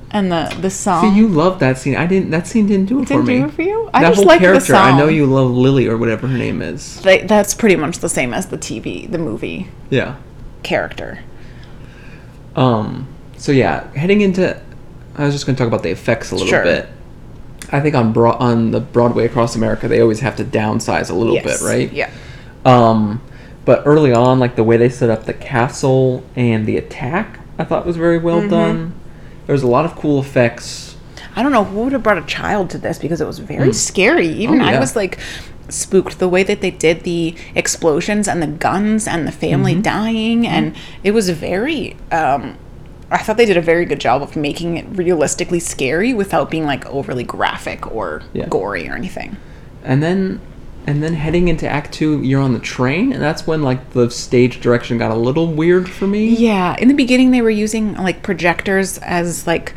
[0.10, 1.12] and the the song.
[1.14, 1.96] See, you love that scene.
[1.96, 2.32] I didn't.
[2.32, 3.40] That scene didn't do it Didn't for me.
[3.40, 3.90] do it for you?
[3.94, 4.74] I that just whole like the character.
[4.76, 7.00] I know you love Lily or whatever her name is.
[7.02, 10.16] They, that's pretty much the same as the TV, the movie Yeah.
[10.66, 11.20] Character.
[12.56, 13.08] Um.
[13.38, 14.60] So yeah, heading into,
[15.16, 16.64] I was just going to talk about the effects a little Sure.
[16.64, 16.88] bit.
[17.72, 21.14] I think on Bro- on the Broadway across America, they always have to downsize a
[21.14, 21.62] little Yes.
[21.62, 21.92] bit, right?
[21.92, 22.10] Yeah.
[22.64, 23.22] Um,
[23.66, 27.64] but early on, like the way they set up the castle and the attack, I
[27.66, 28.26] thought was very Mm-hmm.
[28.26, 28.94] well done.
[29.48, 30.96] There was a lot of cool effects.
[31.36, 33.74] I don't know who would have brought a child to this because it was very
[33.74, 34.28] scary.
[34.30, 35.20] Even Oh, I was like
[35.76, 39.82] spooked the way that they did the explosions and the guns and the family Mm-hmm.
[39.82, 42.58] dying and it was very um
[43.12, 46.66] I thought they did a very good job of making it realistically scary without being
[46.66, 48.48] like overly graphic or Yeah.
[48.48, 49.38] gory or anything.
[49.84, 50.42] And then,
[50.88, 54.10] and then heading into Act Two, you're on the train, and that's when like the
[54.10, 56.30] stage direction got a little weird for me.
[56.30, 59.74] Yeah, in the beginning they were using like projectors as like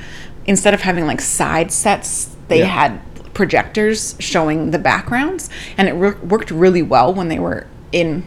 [0.46, 2.64] instead of having like side sets, they Yeah.
[2.66, 3.07] had
[3.43, 8.24] projectors showing the backgrounds, and it wor- worked really well when they were in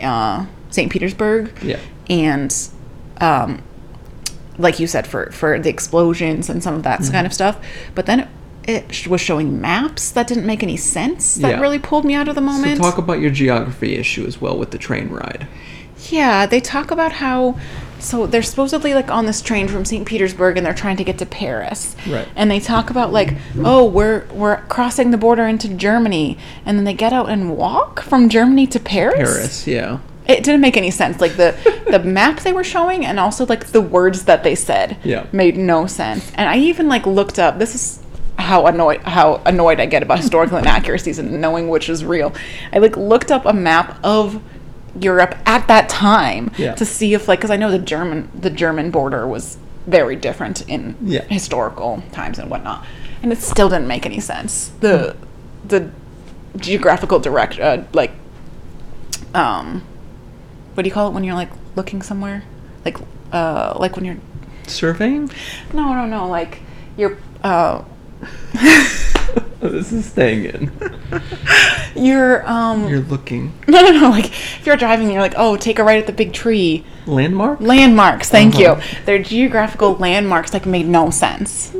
[0.00, 0.92] uh, St.
[0.92, 1.50] Petersburg.
[1.62, 1.80] Yeah.
[2.10, 2.54] and
[3.20, 3.62] um,
[4.58, 7.12] like you said, for for the explosions and some of that Mm-hmm.
[7.12, 7.56] kind of stuff,
[7.96, 8.28] but then.
[8.64, 11.34] It sh- was showing maps that didn't make any sense.
[11.34, 11.60] That Yeah.
[11.60, 12.76] really pulled me out of the moment.
[12.76, 12.94] So moment.
[12.94, 15.48] talk about your geography issue as well with the train ride.
[16.10, 17.56] Yeah, they talk about how
[18.02, 20.06] so they're supposedly like on this train from St.
[20.06, 21.94] Petersburg and they're trying to get to Paris.
[22.08, 22.28] Right.
[22.36, 26.84] And they talk about like, oh, we're we're crossing the border into Germany and then
[26.84, 29.16] they get out and walk from Germany to Paris.
[29.36, 29.98] Paris, yeah.
[30.26, 31.20] It didn't make any sense.
[31.20, 31.54] Like the
[31.90, 35.26] the map they were showing and also like the words that they said Yeah.
[35.32, 36.30] made no sense.
[36.34, 37.98] And I even like looked up this is
[38.38, 42.32] how annoyed how annoyed I get about historical inaccuracies and knowing which is real.
[42.72, 44.42] I like looked up a map of
[45.00, 46.74] Europe at that time Yeah.
[46.74, 50.62] to see if like because I know the German the German border was very different
[50.68, 51.22] in Yeah.
[51.24, 52.84] historical times and whatnot,
[53.22, 54.70] and it still didn't make any sense.
[54.80, 55.16] The
[55.66, 55.90] the
[56.56, 58.10] geographical direct uh, like
[59.34, 59.82] um
[60.74, 62.42] what do you call it when you're like looking somewhere
[62.84, 62.98] like
[63.32, 64.18] uh like when you're
[64.66, 65.30] Surveying?
[65.72, 66.60] no no no like
[66.98, 67.82] you're uh
[69.60, 70.72] this is staying in.
[71.94, 73.52] you're um You're looking.
[73.68, 76.12] no no no like if you're driving you're like oh take a right at the
[76.12, 77.60] big tree Landmark?
[77.60, 78.76] landmarks thank Uh-huh.
[78.80, 81.72] you their geographical landmarks like made no sense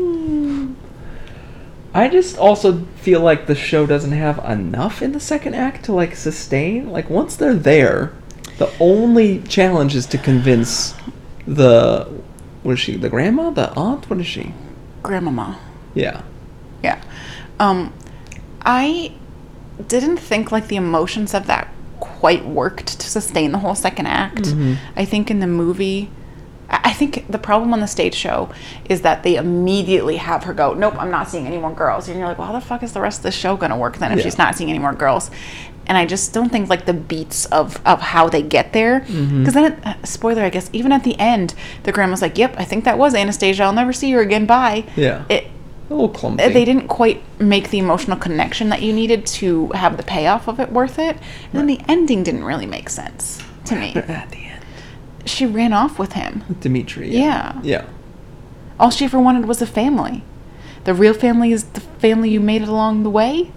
[1.94, 5.92] I just also feel like the show doesn't have enough in the second act to
[5.92, 6.88] like sustain.
[6.90, 8.14] Like once they're there,
[8.56, 10.94] the only challenge is to convince
[11.46, 12.08] the
[12.62, 12.96] what is she?
[12.96, 13.50] The grandma?
[13.50, 14.08] The aunt?
[14.08, 14.54] What is she?
[15.02, 15.58] grandmama
[15.92, 16.22] Yeah.
[17.60, 17.92] Um
[18.62, 19.12] i
[19.88, 21.68] didn't think like the emotions of that
[22.00, 24.74] quite worked to sustain the whole second act Mm-hmm.
[24.96, 26.10] i think in the movie
[26.68, 28.50] I I think the problem on the stage show
[28.88, 32.08] is that they immediately have her go, Nope, I'm not seeing any more girls.
[32.08, 33.76] And you're like, Well, how the fuck is the rest of the show going to
[33.76, 34.24] work then if Yeah.
[34.24, 35.30] she's not seeing any more girls?
[35.86, 39.00] And I just don't think like the beats of, of how they get there.
[39.00, 39.44] Because Mm-hmm.
[39.44, 42.64] then, it, uh, spoiler, I guess, even at the end, the grandma's like, Yep, I
[42.64, 43.64] think that was Anastasia.
[43.64, 44.46] I'll never see her again.
[44.46, 44.84] Bye.
[44.96, 45.24] Yeah.
[45.28, 45.48] It,
[45.92, 46.48] A little clumsy.
[46.48, 50.58] they didn't quite make the emotional connection that you needed to have the payoff of
[50.58, 51.16] it worth it.
[51.16, 53.92] And then the ending didn't really make sense to me.
[53.96, 54.64] at the end.
[55.26, 56.44] She ran off with him.
[56.60, 57.10] Dimitri.
[57.10, 57.60] Yeah.
[57.62, 57.84] Yeah.
[58.80, 60.24] All she ever wanted was a family.
[60.84, 63.52] The real family is the family you made it along the way.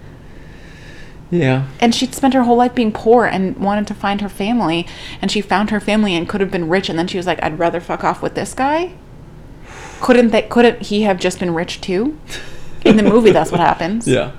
[1.30, 1.66] Yeah.
[1.80, 4.86] And she'd spent her whole life being poor and wanted to find her family.
[5.20, 6.88] And she found her family and could have been rich.
[6.88, 8.92] And then she was like, I'd rather fuck off with this guy.
[10.00, 10.48] Couldn't that?
[10.50, 12.18] Couldn't he have just been rich too?
[12.84, 14.06] In the movie, that's what happens.
[14.16, 14.32] Yeah.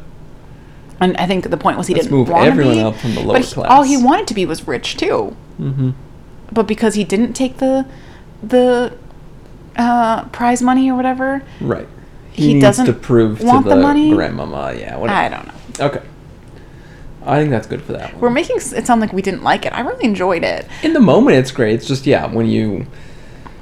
[0.99, 2.95] And I think the point was he Let's didn't move want to everyone be, up
[2.95, 3.69] from the lower but he- class.
[3.69, 5.35] all he wanted to be was rich too.
[5.61, 5.91] Mm-hmm.
[6.51, 7.85] But because he didn't take the
[8.41, 8.97] the
[9.75, 11.87] uh, prize money or whatever, Right.
[12.31, 14.11] He needs doesn't to prove want to the the, money?
[14.11, 14.73] grandmama.
[14.77, 14.95] Yeah.
[14.97, 15.19] Whatever.
[15.19, 15.85] I don't know.
[15.87, 16.01] Okay.
[17.25, 18.21] I think that's good for that one.
[18.21, 19.73] We're making it sound like we didn't like it.
[19.73, 20.65] I really enjoyed it.
[20.81, 21.75] In the moment, it's great.
[21.75, 22.87] It's just yeah, when you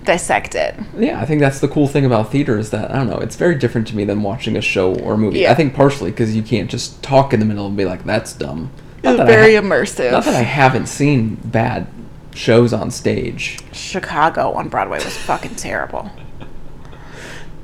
[0.06, 0.76] Dissect it.
[0.98, 3.36] yeah, I think that's the cool thing about theater is that I don't know, it's
[3.36, 5.40] very different to me than watching a show or a movie.
[5.40, 5.52] Yeah.
[5.52, 8.34] I think partially because you can't just talk in the middle and be like, "That's
[8.34, 8.72] dumb."
[9.04, 10.12] It's very ha- immersive.
[10.12, 11.88] Not that I haven't seen bad
[12.34, 13.60] shows on stage.
[13.72, 16.10] Chicago on Broadway was fucking terrible.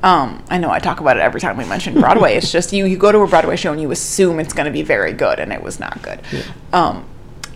[0.03, 2.35] Um, I know I talk about it every time we mention Broadway.
[2.35, 4.71] It's just you you go to a Broadway show and you assume it's going to
[4.71, 6.21] be very good, and it was not good.
[6.73, 7.05] Um,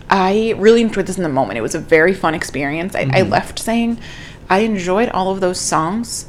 [0.08, 1.58] I really enjoyed this in the moment.
[1.58, 2.94] It was a very fun experience.
[2.94, 3.98] I, I left saying
[4.48, 6.26] I enjoyed all of those songs,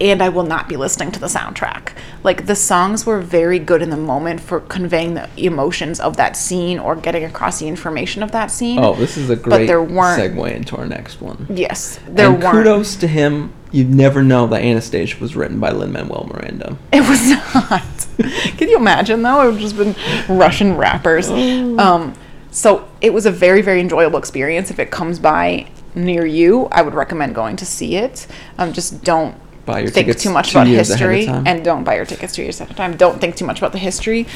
[0.00, 1.90] and I will not be listening to the soundtrack.
[2.24, 6.36] Like the songs were very good in the moment for conveying the emotions of that
[6.36, 8.78] scene or getting across the information of that scene.
[8.78, 11.46] Oh, this is a great there weren't- segue into our next one.
[11.50, 12.52] yes, there and weren't.
[12.56, 13.52] kudos to him.
[13.70, 16.76] You'd never know that Anastasia was written by Lin Manuel Miranda.
[16.92, 18.06] It was not.
[18.58, 19.48] Can you imagine though?
[19.48, 19.94] It would just been
[20.28, 21.30] Russian rappers.
[21.30, 22.14] Um,
[22.50, 24.70] so it was a very, very enjoyable experience.
[24.70, 28.26] If it comes by near you, I would recommend going to see it.
[28.58, 29.34] Um, just don't
[29.66, 32.34] Buy your think tickets too much about ahead of history, and don't buy your tickets
[32.34, 32.96] two years at a time.
[32.96, 34.26] Don't think too much about the history,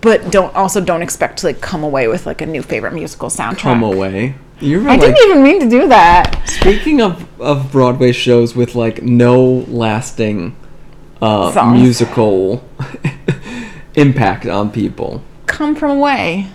[0.00, 3.28] but don't also don't expect to like come away with like a new favorite musical
[3.28, 3.58] soundtrack.
[3.58, 4.34] Come away.
[4.60, 6.42] You were I like didn't even mean to do that.
[6.48, 10.56] speaking of of Broadway shows with like no lasting
[11.22, 12.64] uh, musical
[13.94, 15.22] impact on people.
[15.46, 16.48] Come from away.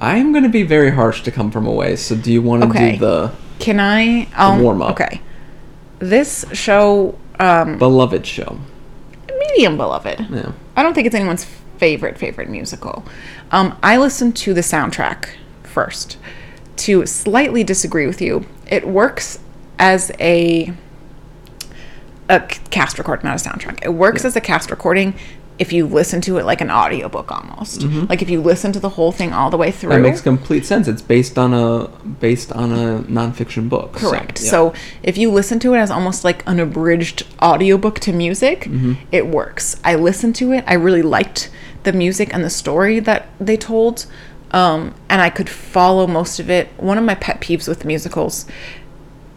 [0.00, 1.96] I am going to be very harsh to come from away.
[1.96, 2.92] So do you want to Okay.
[2.92, 4.26] do the Can I?
[4.36, 4.92] Um, warm-up.
[4.92, 5.20] Okay.
[5.98, 8.58] This show, um, beloved show?
[9.50, 10.26] medium beloved.
[10.30, 10.52] Yeah.
[10.76, 11.44] I don't think it's anyone's
[11.78, 13.04] favorite favorite musical.
[13.50, 15.30] Um, I listened to the soundtrack
[15.62, 16.18] first
[16.76, 18.46] to slightly disagree with you.
[18.66, 19.38] It works
[19.78, 20.72] as a
[22.28, 22.40] a
[22.70, 23.84] cast recording, not a soundtrack.
[23.84, 25.14] It works as a cast recording
[25.60, 27.82] if you listen to it like an audiobook almost.
[28.10, 29.90] Like if you listen to the whole thing all the way through.
[29.90, 30.02] Mm-hmm.
[30.02, 30.88] That makes complete sense.
[30.88, 31.86] It's based on a
[32.26, 33.98] based on a nonfiction book.
[33.98, 34.40] so, Correct.
[34.42, 34.50] yeah.
[34.50, 38.94] So if you listen to it as almost like an abridged audiobook to music, Mm-hmm.
[39.12, 39.76] it works.
[39.84, 40.64] I listened to it.
[40.66, 41.50] I really liked
[41.82, 44.06] the music and the story that they told.
[44.52, 46.68] Um, and I could follow most of it.
[46.78, 48.46] One of my pet peeves with musicals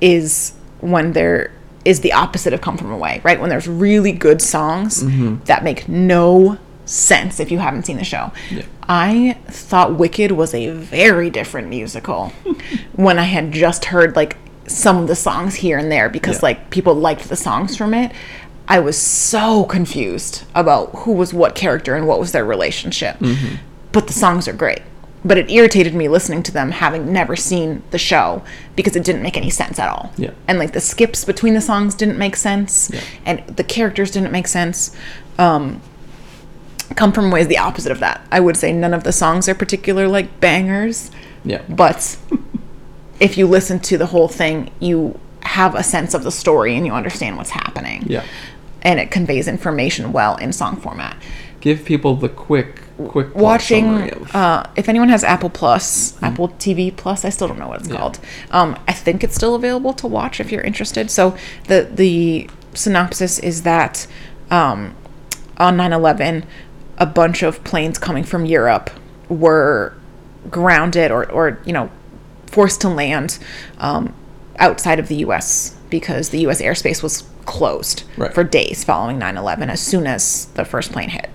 [0.01, 1.51] is when there
[1.85, 3.39] is the opposite of Come From Away, right?
[3.39, 5.43] When there's really good songs Mm-hmm.
[5.45, 8.31] that make no sense if you haven't seen the show.
[8.51, 8.63] Yeah.
[8.87, 12.29] I thought Wicked was a very different musical
[12.93, 16.41] when I had just heard like some of the songs here and there because Yeah.
[16.43, 18.11] like people liked the songs from it.
[18.67, 23.17] I was so confused about who was what character and what was their relationship.
[23.19, 23.55] Mm-hmm.
[23.91, 24.81] But the songs are great.
[25.25, 28.43] But it irritated me listening to them having never seen the show
[28.75, 30.11] because it didn't make any sense at all.
[30.17, 30.31] Yeah.
[30.47, 32.99] And like the skips between the songs didn't make sense Yeah.
[33.25, 34.93] and the characters didn't make sense.
[35.39, 35.81] Um,
[36.95, 38.21] Come From Away is the opposite of that.
[38.31, 41.09] I would say none of the songs are particular like bangers,
[41.45, 41.61] Yeah.
[41.69, 42.17] but
[43.19, 46.85] if you listen to the whole thing, you have a sense of the story and
[46.85, 48.03] you understand what's happening.
[48.07, 48.23] Yeah.
[48.81, 51.15] And it conveys information well in song format.
[51.61, 56.95] Give people the quick quick Watching, of- uh, if anyone has Apple Plus, Apple TV
[56.95, 57.97] Plus, I still don't know what it's Yeah.
[57.97, 58.19] called.
[58.51, 61.09] Um, I think it's still available to watch if you're interested.
[61.11, 61.35] So
[61.67, 64.07] the the synopsis is that
[64.51, 64.95] um,
[65.57, 66.43] on 9/11,
[66.97, 68.89] a bunch of planes coming from Europe
[69.29, 69.93] were
[70.51, 71.89] grounded or or you know
[72.47, 73.39] forced to land
[73.79, 74.13] um,
[74.59, 75.75] outside of the U.S.
[75.89, 76.61] because the U.S.
[76.61, 78.33] airspace was closed Right.
[78.33, 81.29] for days following 9/11 as soon as the first plane hit.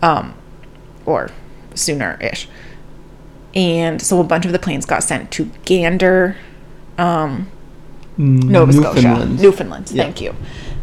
[0.00, 0.34] Um,
[1.06, 1.30] or
[1.74, 2.48] sooner ish.
[3.54, 6.36] And so a bunch of the planes got sent to Gander,
[6.98, 7.50] um,
[8.16, 9.40] Nova Scotia, Newfoundland.
[9.40, 9.90] Newfoundland.
[9.90, 10.02] Yeah.
[10.04, 10.34] Thank you.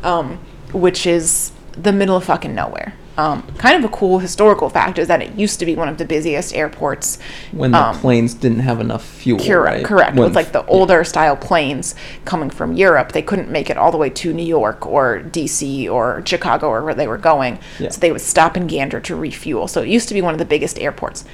[0.03, 0.39] Um,
[0.71, 2.93] which is the middle of fucking nowhere.
[3.19, 5.97] Um, kind of a cool historical fact is that it used to be one of
[5.97, 7.19] the busiest airports.
[7.51, 9.37] when the um, planes didn't have enough fuel.
[9.39, 9.85] Correct, right?
[9.85, 10.15] correct.
[10.15, 13.91] When- With like the older style planes coming from Europe, they couldn't make it all
[13.91, 17.59] the way to New York or DC or Chicago or where they were going.
[17.77, 17.89] Yeah.
[17.89, 19.67] So they would stop in Gander to refuel.
[19.67, 21.25] So it used to be one of the biggest airports.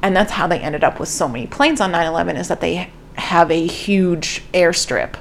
[0.00, 2.60] And that's how they ended up with so many planes on 9 11 is that
[2.60, 5.16] they have a huge airstrip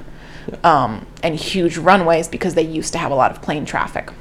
[0.64, 4.12] um, and huge runways because they used to have a lot of plane traffic.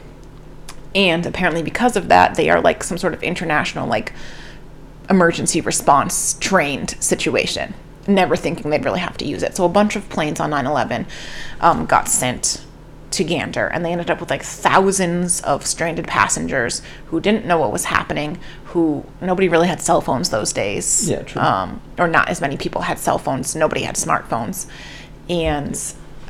[0.94, 4.12] And apparently, because of that, they are like some sort of international, like,
[5.10, 7.74] emergency response trained situation,
[8.06, 9.56] never thinking they'd really have to use it.
[9.56, 11.06] So a bunch of planes on 9 11
[11.60, 12.64] um, got sent
[13.10, 17.58] to Gander, and they ended up with like thousands of stranded passengers who didn't know
[17.58, 21.10] what was happening, who nobody really had cell phones those days.
[21.10, 21.42] Yeah, true.
[21.42, 24.66] Um, or not as many people had cell phones, nobody had smartphones.
[25.28, 25.76] And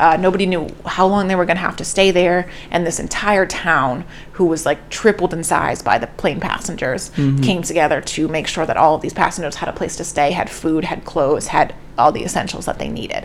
[0.01, 2.49] uh, nobody knew how long they were going to have to stay there.
[2.71, 7.11] And this entire town, who was like tripled in size by the plane passengers,
[7.43, 10.31] came together to make sure that all of these passengers had a place to stay,
[10.31, 13.25] had food, had clothes, had all the essentials that they needed.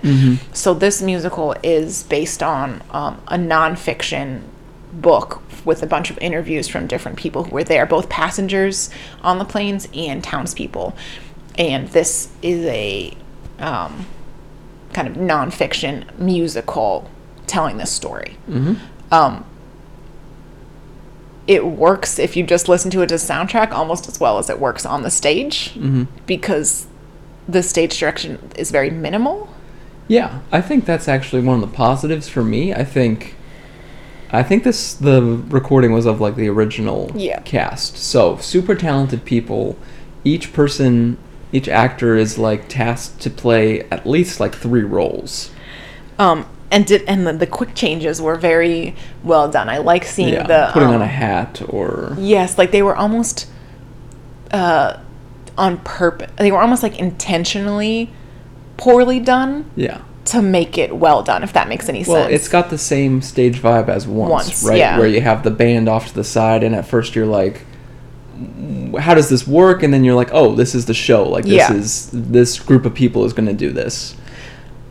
[0.53, 4.41] So this musical is based on um, a nonfiction
[4.91, 8.89] book with a bunch of interviews from different people who were there, both passengers
[9.21, 10.95] on the planes and townspeople.
[11.57, 13.15] And this is a
[13.59, 14.05] um,
[14.95, 17.09] kind of nonfiction musical
[17.47, 18.37] telling this story.
[19.11, 19.45] Um,
[21.47, 24.59] it works if you just listen to it as soundtrack almost as well as it
[24.59, 25.77] works on the stage
[26.25, 26.87] because
[27.47, 29.49] the stage direction is very minimal.
[30.07, 32.73] Yeah, I think that's actually one of the positives for me.
[32.73, 33.35] I think
[34.31, 37.41] I think this the recording was of like the original Yeah.
[37.41, 37.97] cast.
[37.97, 39.77] So, super talented people.
[40.23, 41.17] Each person,
[41.55, 45.51] each actor is like tasked to play at least like 3 roles.
[46.19, 49.69] Um, and did and the, the quick changes were very well done.
[49.69, 52.95] I like seeing Yeah, the putting um, on a hat or Yes, like they were
[52.95, 53.47] almost
[54.51, 54.99] uh,
[55.57, 56.31] on purpose.
[56.37, 58.09] They were almost like intentionally
[58.77, 60.01] poorly done yeah.
[60.25, 61.43] to make it well done.
[61.43, 62.25] If that makes any Well, sense.
[62.25, 64.77] Well, it's got the same stage vibe as once, Once, right?
[64.77, 64.97] yeah.
[64.97, 67.65] Where you have the band off to the side, and at first you're like, "Mm,
[68.99, 71.23] "How does this work?" And then you're like, "Oh, this is the show.
[71.29, 71.73] Like this Yeah.
[71.73, 74.15] is this group of people is going to do this."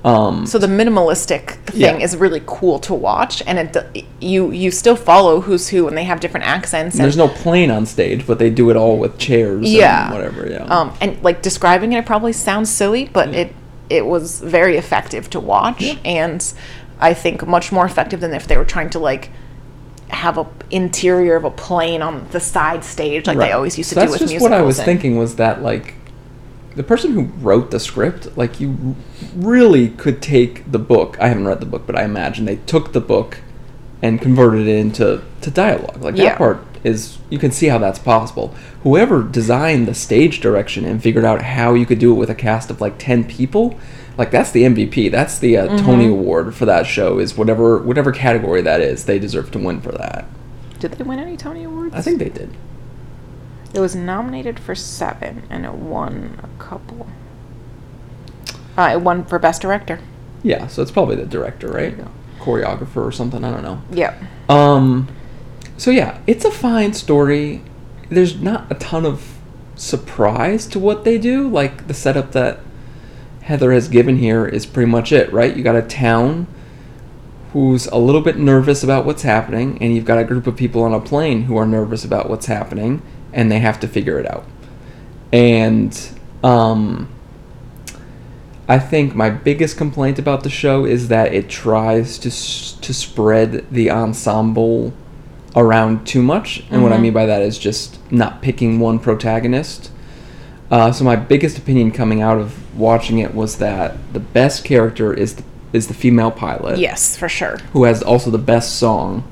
[0.04, 2.04] Um, so the minimalistic thing Yeah.
[2.04, 6.04] is really cool to watch, and it you you still follow who's who, and they
[6.04, 6.94] have different accents.
[6.96, 9.66] and And, there's no plane on stage, but they do it all with chairs.
[9.66, 10.04] Yeah.
[10.06, 10.46] and whatever.
[10.50, 10.64] Yeah.
[10.64, 13.40] um, and like describing it, it probably sounds silly, but Yeah.
[13.40, 13.54] it
[13.90, 15.94] it was very effective to watch, Yeah.
[16.04, 16.44] and
[17.00, 19.30] I think much more effective than if they were trying to like
[20.14, 23.46] have a interior of a plane on the side stage like Right.
[23.48, 24.50] they always used to So do that's with just musicals.
[24.50, 25.94] what I was and- thinking was that like
[26.76, 28.96] the person who wrote the script, like you
[29.36, 31.16] really could take the book.
[31.20, 33.38] I haven't read the book, but I imagine they took the book
[34.02, 36.02] and converted it into to dialogue.
[36.02, 36.30] Like Yeah.
[36.30, 38.52] that part is you can see how that's possible.
[38.82, 42.34] Whoever designed the stage direction and figured out how you could do it with a
[42.34, 43.76] cast of like 10 people,
[44.16, 45.10] like that's the MVP.
[45.10, 45.84] That's the uh, Mm-hmm.
[45.86, 49.04] Tony Award for that show is whatever whatever category that is.
[49.06, 50.26] They deserve to win for that.
[50.78, 51.94] Did they win any Tony Awards?
[51.94, 52.50] I think they did.
[53.72, 57.06] it was nominated for seven and it won a couple.
[58.76, 60.00] Uh, it won for best director.
[60.42, 61.96] Yeah, so it's probably the director, right?
[62.38, 63.42] Choreographer or something.
[63.44, 63.80] I don't know.
[63.90, 64.14] Yeah.
[64.48, 65.08] Um,
[65.78, 67.62] so yeah, it's a fine story.
[68.10, 69.38] There's not a ton of
[69.76, 71.48] surprise to what they do.
[71.48, 72.60] Like the setup that
[73.44, 75.54] Heather has given here is pretty much it, right?
[75.54, 76.46] You got a town
[77.52, 80.82] who's a little bit nervous about what's happening, and you've got a group of people
[80.82, 84.26] on a plane who are nervous about what's happening, and they have to figure it
[84.30, 84.44] out.
[85.32, 85.96] And
[86.42, 87.08] um,
[88.66, 92.94] I think my biggest complaint about the show is that it tries to s- to
[92.94, 94.92] spread the ensemble
[95.54, 97.02] around too much, and what I Mhm.
[97.02, 99.90] mean by that is just not picking one protagonist.
[100.70, 105.12] Uh, so my biggest opinion coming out of watching it was that the best character
[105.12, 107.58] is the, is the female pilot, Yes, for sure.
[107.72, 109.22] who has also the best song,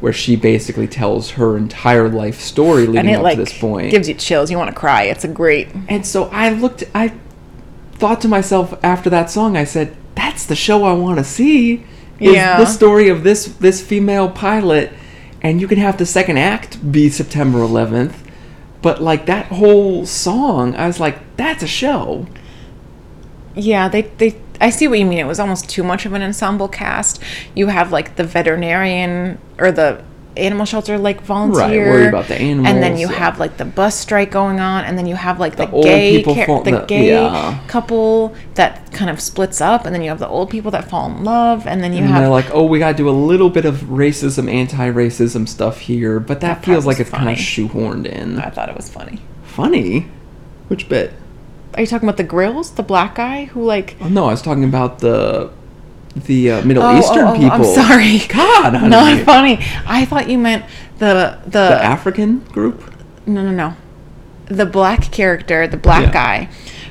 [0.00, 3.58] where she basically tells her entire life story leading and it up like to this
[3.58, 3.90] point.
[3.90, 4.50] gives you chills.
[4.50, 5.04] You want to cry.
[5.04, 5.68] It's a great.
[5.88, 7.12] And so I looked, I
[7.94, 11.84] thought to myself after that song, I said, "That's the show I want to see."
[12.20, 12.58] Is Yeah.
[12.58, 14.92] the story of this this female pilot,
[15.42, 18.14] and you can have the second act be September 11th,
[18.84, 22.26] but like that whole song, I was like, "That's a show."
[23.54, 24.38] Yeah, they they.
[24.60, 25.18] I see what you mean.
[25.18, 27.18] It was almost too much of an ensemble cast.
[27.54, 30.04] You have like the veterinarian or the
[30.36, 33.16] animal shelter like volunteer, right, worry about the and then you yeah.
[33.16, 36.16] have like the bus strike going on, and then you have like the, The gay
[36.18, 37.60] people char- fall- the, the- gay yeah.
[37.68, 41.10] couple that kind of splits up, and then you have the old people that fall
[41.10, 43.50] in love, and then you and have they're like, "Oh, we gotta do a little
[43.50, 48.06] bit of racism, anti-racism stuff here," but that, That feels like it's kind of shoehorned
[48.06, 48.38] in.
[48.38, 49.20] I thought it was funny.
[49.44, 50.08] Funny.
[50.68, 51.12] Which bit?
[51.74, 52.70] Are you talking about the grills?
[52.72, 55.50] The black guy who like Oh, no, I was talking about the
[56.16, 57.50] the uh, Middle Oh, Eastern oh, oh, people.
[57.52, 58.18] I'm sorry.
[58.28, 58.88] God, honey.
[58.90, 59.58] not funny.
[59.86, 60.64] I thought you meant
[60.98, 62.92] the the, The African group.
[63.26, 63.76] no no no,
[64.46, 66.12] the black character, the black Yeah.
[66.12, 66.48] guy,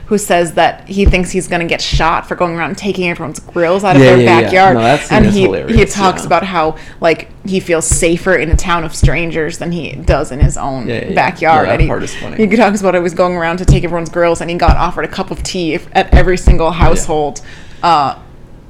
[0.08, 3.86] who says that he thinks he's gonna get shot for going around taking everyone's grills
[3.86, 4.76] out of Yeah, their yeah, backyard.
[4.76, 8.94] No, and he he talks about how like he feels safer in a town of
[8.94, 11.68] strangers than he does in his own backyard.
[11.68, 12.46] That and he, part is funny.
[12.46, 15.06] He talks about it was going around to take everyone's grills, and he got offered
[15.06, 17.40] a cup of tea if- at every single household.
[17.82, 18.16] Uh,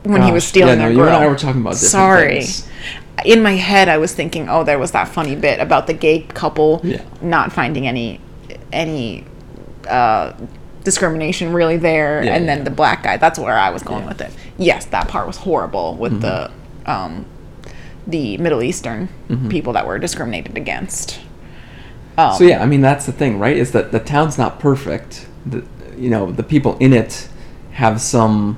[0.04, 2.40] when he was stealing yeah, no, their you and I were talking about different Sorry.
[2.42, 2.68] things.
[3.26, 6.22] In my head, I was thinking, oh, there was that funny bit about the gay
[6.22, 7.02] couple Yeah.
[7.22, 8.20] not finding any
[8.72, 9.26] any
[9.88, 10.34] uh,
[10.84, 13.18] discrimination really there, Yeah, and yeah, then the black guy.
[13.18, 14.32] That's where I was going with it.
[14.58, 16.52] Yes, that part was horrible with the
[16.86, 16.90] Mm-hmm.
[16.92, 17.26] um,
[18.06, 19.48] the Middle Eastern Mm-hmm.
[19.50, 21.20] people that were discriminated against.
[22.18, 23.56] Um, So yeah, I mean that's the thing, right?
[23.56, 25.28] Is that the town's not perfect.
[25.46, 25.64] The,
[25.98, 27.30] you know, the people in it
[27.74, 28.58] have some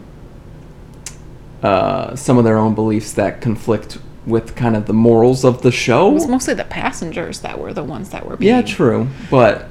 [1.65, 3.97] uh, some of their own beliefs that conflict
[4.27, 6.11] with kind of the morals of the show.
[6.11, 8.55] It was mostly the passengers that were the ones that were being.
[8.55, 9.07] Yeah, true.
[9.31, 9.67] But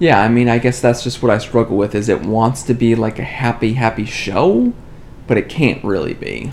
[0.00, 2.74] yeah, I mean, I guess that's just what I struggle with is it wants to
[2.74, 4.72] be like a happy happy show,
[5.28, 6.50] but it can't really be.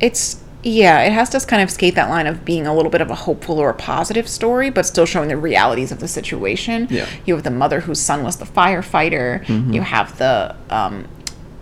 [0.00, 3.02] It's Yeah, it has to kind of skate that line of being a little bit
[3.02, 6.86] of a hopeful or a positive story, but still showing the realities of the situation.
[6.88, 7.06] Yeah.
[7.26, 9.46] You have the mother whose son was the firefighter.
[9.74, 11.06] You have the um,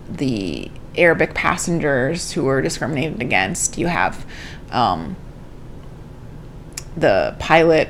[0.09, 3.77] the Arabic passengers who were discriminated against.
[3.77, 4.25] You have
[4.71, 5.15] um,
[6.95, 7.89] the pilot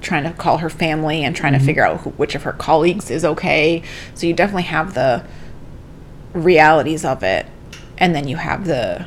[0.00, 3.10] trying to call her family and trying to figure out who, which of her colleagues
[3.10, 3.82] is okay.
[4.14, 5.24] So you definitely have the
[6.32, 7.46] realities of it,
[7.98, 9.06] and then you have the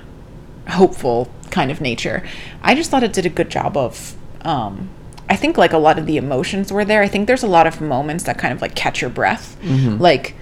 [0.68, 2.24] hopeful kind of nature.
[2.62, 4.16] I just thought it did a good job of.
[4.42, 4.90] Um,
[5.32, 7.04] I think like a lot of the emotions were there.
[7.04, 9.56] I think there's a lot of moments that kind of like catch your breath,
[10.00, 10.34] like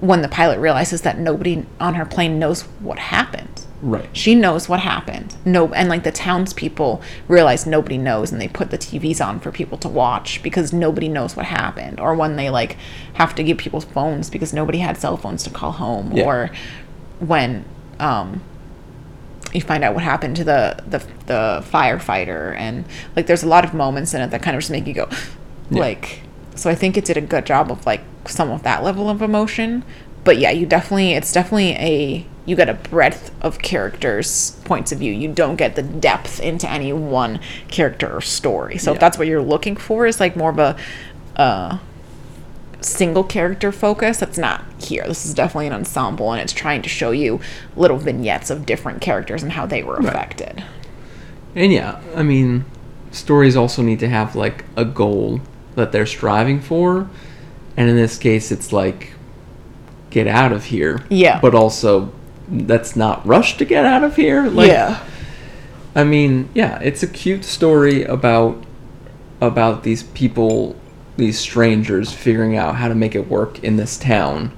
[0.00, 3.66] when the pilot realizes that nobody on her plane knows what happened.
[3.82, 4.08] Right.
[4.12, 5.36] She knows what happened.
[5.44, 9.52] No, and like the townspeople realize nobody knows, and they put the TVs on for
[9.52, 12.00] people to watch because nobody knows what happened.
[12.00, 12.76] Or when they like
[13.14, 16.12] have to give people phones because nobody had cell phones to call home.
[16.12, 16.24] Yeah.
[16.24, 16.50] Or
[17.20, 17.64] when
[17.98, 18.42] um,
[19.52, 22.84] you find out what happened to the, the the firefighter, and
[23.14, 25.08] like there's a lot of moments in it that kind of just make you go,
[25.70, 26.22] like.
[26.54, 29.22] So I think it did a good job of like some of that level of
[29.22, 29.84] emotion.
[30.24, 35.00] But yeah, you definitely it's definitely a you get a breadth of characters' points of
[35.00, 35.12] view.
[35.12, 38.78] You don't get the depth into any one character or story.
[38.78, 40.76] So if that's what you're looking for, is like more of a
[41.34, 41.78] uh,
[42.80, 44.18] single character focus.
[44.18, 45.04] That's not here.
[45.06, 47.40] This is definitely an ensemble, and it's trying to show you
[47.74, 50.64] little vignettes of different characters and how they were affected.
[51.56, 52.64] And yeah, I mean,
[53.10, 55.40] stories also need to have like a goal
[55.74, 57.08] that they're striving for.
[57.76, 59.12] And in this case, it's like,
[60.10, 61.04] get out of here.
[61.10, 61.40] Yeah.
[61.40, 62.12] But also,
[62.48, 64.48] that's not rush to get out of here.
[64.48, 65.04] Like, yeah.
[65.94, 68.62] I mean, yeah, it's a cute story about
[69.40, 70.76] about these people,
[71.16, 74.56] these strangers figuring out how to make it work in this town.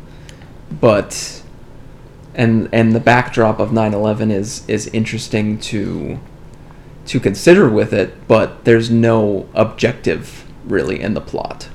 [0.80, 1.42] But
[2.34, 6.18] and and the backdrop of 9/11 is is interesting to
[7.06, 11.68] to consider with it, but there's no objective really in the plot.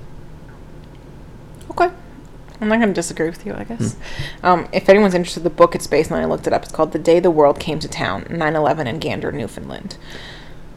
[2.61, 3.95] I'm not going to disagree with you, I guess.
[4.41, 6.63] Um, if anyone's interested the book, it's based on, I looked it up.
[6.63, 9.97] It's called The Day the World Came to Town 9 11 in Gander, Newfoundland.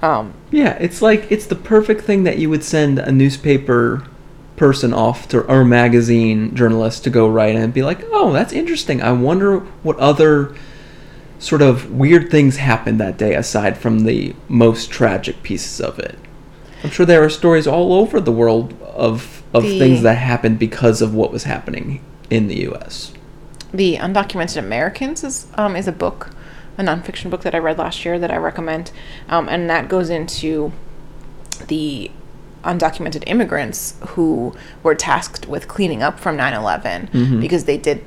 [0.02, 4.04] Um, Yeah, it's like it's the perfect thing that you would send a newspaper
[4.56, 9.02] person off to or magazine journalist to go write and be like, "Oh, that's interesting.
[9.02, 10.54] I wonder what other
[11.38, 16.18] sort of weird things happened that day aside from the most tragic pieces of it."
[16.84, 20.58] I'm sure there are stories all over the world of of The- things that happened
[20.58, 22.00] because of what was happening
[22.30, 23.12] in the US.
[23.72, 26.30] the Undocumented Americans is, um, is a book,
[26.78, 28.90] a nonfiction book that I read last year that I recommend.
[29.28, 30.72] Um, and that goes into
[31.68, 32.10] the
[32.64, 38.02] undocumented immigrants who were tasked with cleaning up from 9 11 because they did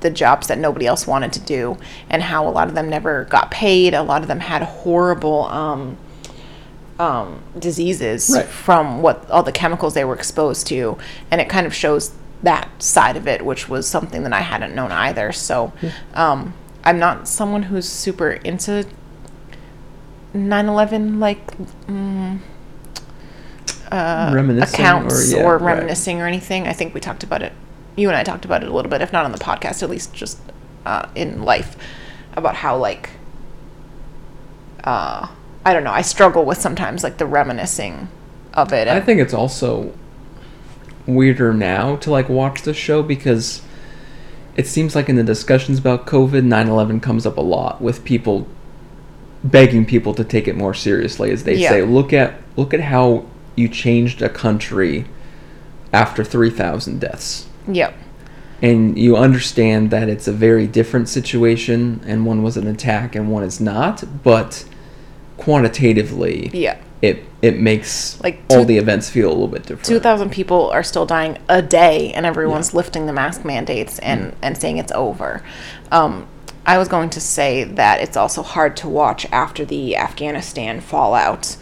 [0.00, 1.76] the jobs that nobody else wanted to do,
[2.08, 3.92] and how a lot of them never got paid.
[3.92, 5.44] A lot of them had horrible.
[5.46, 5.96] Um,
[7.00, 8.44] um, diseases Right.
[8.46, 10.98] from what all the chemicals they were exposed to,
[11.30, 14.74] and it kind of shows that side of it, which was something that I hadn't
[14.74, 15.32] known either.
[15.32, 15.72] So,
[16.14, 18.86] um, I'm not someone who's super into
[20.34, 21.46] 9/11 like
[21.86, 22.38] mm,
[23.90, 25.74] uh, Reminiscing accounts or- yeah, or right.
[25.74, 26.66] reminiscing or anything.
[26.68, 27.52] I think we talked about it.
[27.96, 29.90] You and I talked about it a little bit, if not on the podcast, at
[29.90, 30.38] least just
[30.86, 31.76] uh, in life,
[32.36, 33.10] about how like
[34.84, 35.26] uh,
[35.64, 35.92] I don't know.
[35.92, 38.08] I struggle with sometimes like the reminiscing
[38.54, 38.88] of it.
[38.88, 39.92] I think it's also
[41.06, 43.62] weirder now to like watch the show because
[44.56, 48.46] it seems like in the discussions about COVID, 9/11 comes up a lot with people
[49.42, 51.70] begging people to take it more seriously as they Yeah.
[51.70, 53.24] say, look at look at how
[53.56, 55.06] you changed a country
[55.92, 57.46] after 3,000 deaths.
[57.66, 57.94] Yep.
[58.62, 63.30] And you understand that it's a very different situation and one was an attack and
[63.30, 64.64] one is not, but
[65.40, 66.76] quantitatively Yeah.
[67.02, 69.86] it it makes Like all the events feel a little bit different.
[69.86, 74.58] 2,000 people are still dying a day, and everyone's lifting the mask mandates and, and
[74.58, 75.42] saying it's over.
[75.90, 76.26] Um,
[76.66, 81.56] I was going to say that it's also hard to watch after the Afghanistan fallout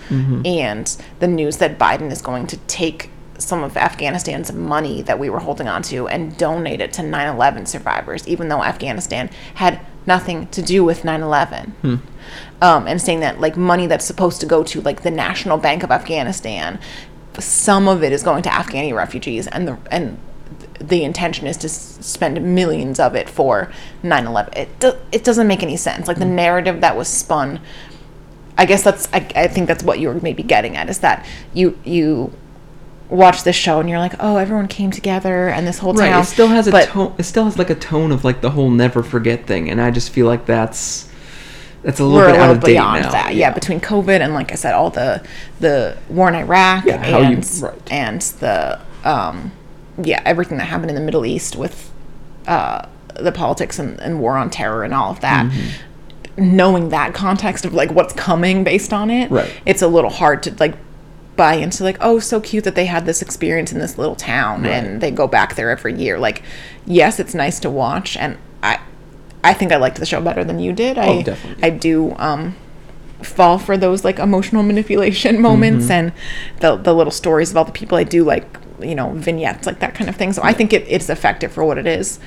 [0.45, 5.31] and the news that Biden is going to take some of Afghanistan's money that we
[5.31, 9.79] were holding on to and donate it to 9 11 survivors, even though Afghanistan had
[10.07, 12.01] nothing to do with 9 11
[12.61, 15.83] um, and saying that like money that's supposed to go to like the National Bank
[15.83, 16.79] of Afghanistan,
[17.39, 20.19] some of it is going to Afghani refugees, and the and
[20.81, 23.71] the intention is to spend millions of it for
[24.03, 24.57] 9/11.
[24.57, 26.09] It do, it doesn't make any sense.
[26.09, 27.61] Like the narrative that was spun.
[28.57, 31.25] I guess that's I, I think that's what you were maybe getting at is that
[31.55, 32.33] you you
[33.09, 36.27] watch this show and you're like oh everyone came together and this whole right it
[36.27, 38.69] still has a but tone it still has like a tone of like the whole
[38.69, 41.08] never forget thing and i just feel like that's
[41.89, 43.35] That's a little we're bit a out little beyond now, that.
[43.35, 43.49] Yeah.
[43.49, 43.51] yeah.
[43.55, 45.23] between COVID and like I said, all the
[45.59, 47.93] the war in Iraq Yeah, how you- and right.
[47.93, 49.53] and the um,
[50.03, 51.91] yeah everything that happened in the Middle East with
[52.47, 52.87] uh,
[53.19, 55.47] the politics and, and war on terror and all of that.
[55.51, 56.57] Mm-hmm.
[56.57, 59.51] Knowing that context of like what's coming based on it, Right.
[59.67, 60.75] it's a little hard to like
[61.37, 64.63] buy into like oh so cute that they had this experience in this little town
[64.65, 64.73] Right.
[64.73, 66.43] and they go back there every year like
[66.85, 68.37] yes it's nice to watch and
[69.45, 70.99] i think i liked the show better than you did.
[70.99, 71.63] I Oh, definitely.
[71.65, 72.55] i do um
[73.23, 75.93] fall for those like emotional manipulation moments Mm-hmm.
[75.93, 76.13] and
[76.61, 77.99] the the little stories of all the people.
[77.99, 78.47] I do like
[78.81, 80.33] you know vignettes like that kind of thing.
[80.33, 82.21] So i think it, it's effective for what it is.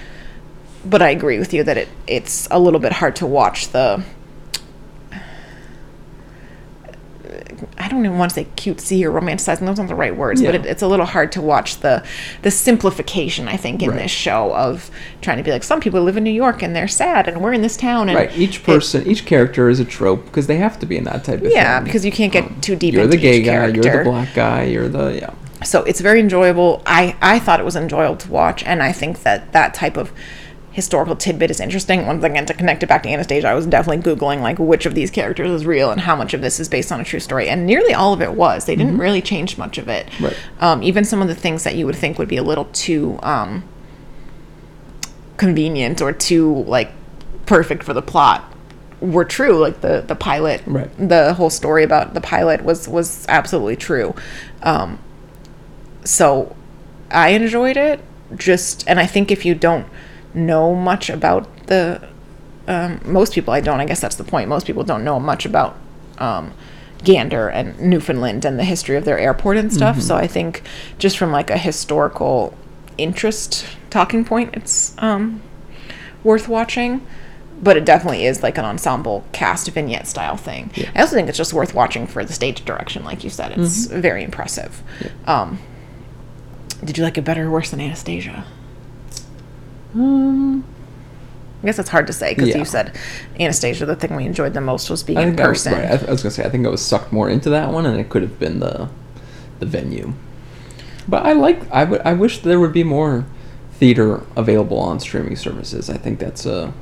[0.86, 4.04] But i agree with you that it it's a little bit hard to watch the
[7.78, 10.42] I don't even want to say cutesy or romanticizing; those aren't the right words.
[10.42, 12.04] But it, it's a little hard to watch the
[12.42, 13.48] the simplification.
[13.48, 14.00] I think in Right.
[14.04, 14.90] this show of
[15.22, 17.54] trying to be like some people live in New York and they're sad, and we're
[17.54, 18.10] in this town.
[18.10, 18.38] And Right.
[18.38, 21.24] Each it- person, each character is a trope because they have to be in that
[21.24, 21.86] type of yeah, thing.
[21.86, 23.82] because you can't get um, too deep you're into the gay guy, character.
[23.84, 25.30] you're the black guy, you're the yeah.
[25.64, 26.82] so it's very enjoyable.
[26.86, 30.12] I I thought it was enjoyable to watch, and I think that that type of
[30.72, 32.06] historical tidbit is interesting.
[32.08, 34.96] Once again, to connect it back to Anastasia, I was definitely googling like which of
[34.96, 37.50] these characters is real and how much of this is based on a true story,
[37.50, 38.66] and nearly all of it was.
[38.66, 40.08] They didn't really change much of it.
[40.20, 40.38] Right.
[40.60, 43.20] Um, even some of the things that you would think would be a little too
[43.22, 43.64] um,
[45.38, 46.92] convenient or too like
[47.46, 48.46] perfect for the plot
[49.02, 50.90] were true like the the pilot Right.
[50.98, 54.14] the whole story about the pilot was was absolutely true
[54.62, 55.00] um
[56.04, 56.56] so
[57.10, 58.00] i enjoyed it
[58.36, 59.88] just and i think if you don't
[60.34, 62.02] know much about the
[62.68, 65.46] um, most people i don't i guess that's the point most people don't know much
[65.46, 65.78] about
[66.20, 66.54] um,
[67.04, 70.00] gander and newfoundland and the history of their airport and stuff.
[70.02, 70.62] So i think
[71.00, 72.56] just from like a historical
[72.98, 75.42] interest talking point it's um,
[76.24, 77.06] worth watching.
[77.64, 80.72] But it definitely is like an ensemble cast vignette style thing.
[80.74, 80.90] Yeah.
[80.96, 83.52] i also think it's just worth watching for the stage direction like you said.
[83.58, 84.82] It's very impressive.
[85.26, 85.60] Um,
[86.84, 88.46] did you like it better or worse than anastasia
[89.94, 90.64] Um,
[91.62, 92.58] I guess it's hard to say because Yeah.
[92.58, 92.98] you said
[93.40, 93.86] Anastasia.
[93.86, 95.74] The thing we enjoyed the most was being in I was, person.
[95.74, 95.86] right.
[96.04, 98.00] I, I was gonna say I think I was sucked more into that one, and
[98.00, 98.90] it could have been the
[99.60, 100.14] the venue.
[101.08, 103.26] But I like I would I wish there would be more
[103.74, 105.90] theater available on streaming services.
[105.90, 106.74] I think that's a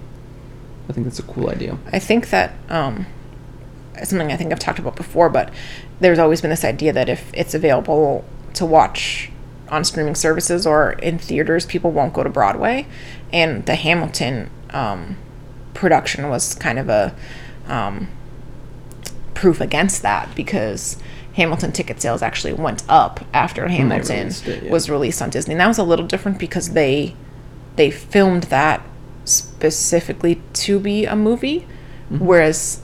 [0.90, 1.78] I think that's a cool idea.
[1.92, 3.06] I think that um,
[4.04, 5.52] something I think I've talked about before, but
[6.00, 9.30] there's always been this idea that if it's available to watch
[9.72, 12.88] on streaming services or in theaters, people won't go to Broadway.
[13.32, 15.18] And the Hamilton um,
[15.74, 17.16] production was kind of a
[17.68, 18.08] um,
[19.34, 20.98] proof against that because
[21.34, 24.72] Hamilton ticket sales actually went up after Hamilton released it, yeah.
[24.72, 25.54] was released on Disney.
[25.54, 27.16] And that was a little different because they
[27.76, 28.82] they filmed that
[29.24, 31.66] specifically to be a movie,
[32.12, 32.26] Mm-hmm.
[32.26, 32.82] whereas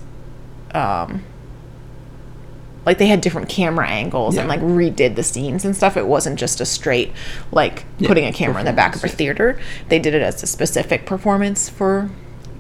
[0.76, 1.24] um,
[2.86, 5.98] like they had different camera angles and like redid the scenes and stuff.
[5.98, 7.12] It wasn't just a straight
[7.52, 9.60] like Yeah, putting a camera in the back of a theater.
[9.90, 12.10] They did it as a specific performance for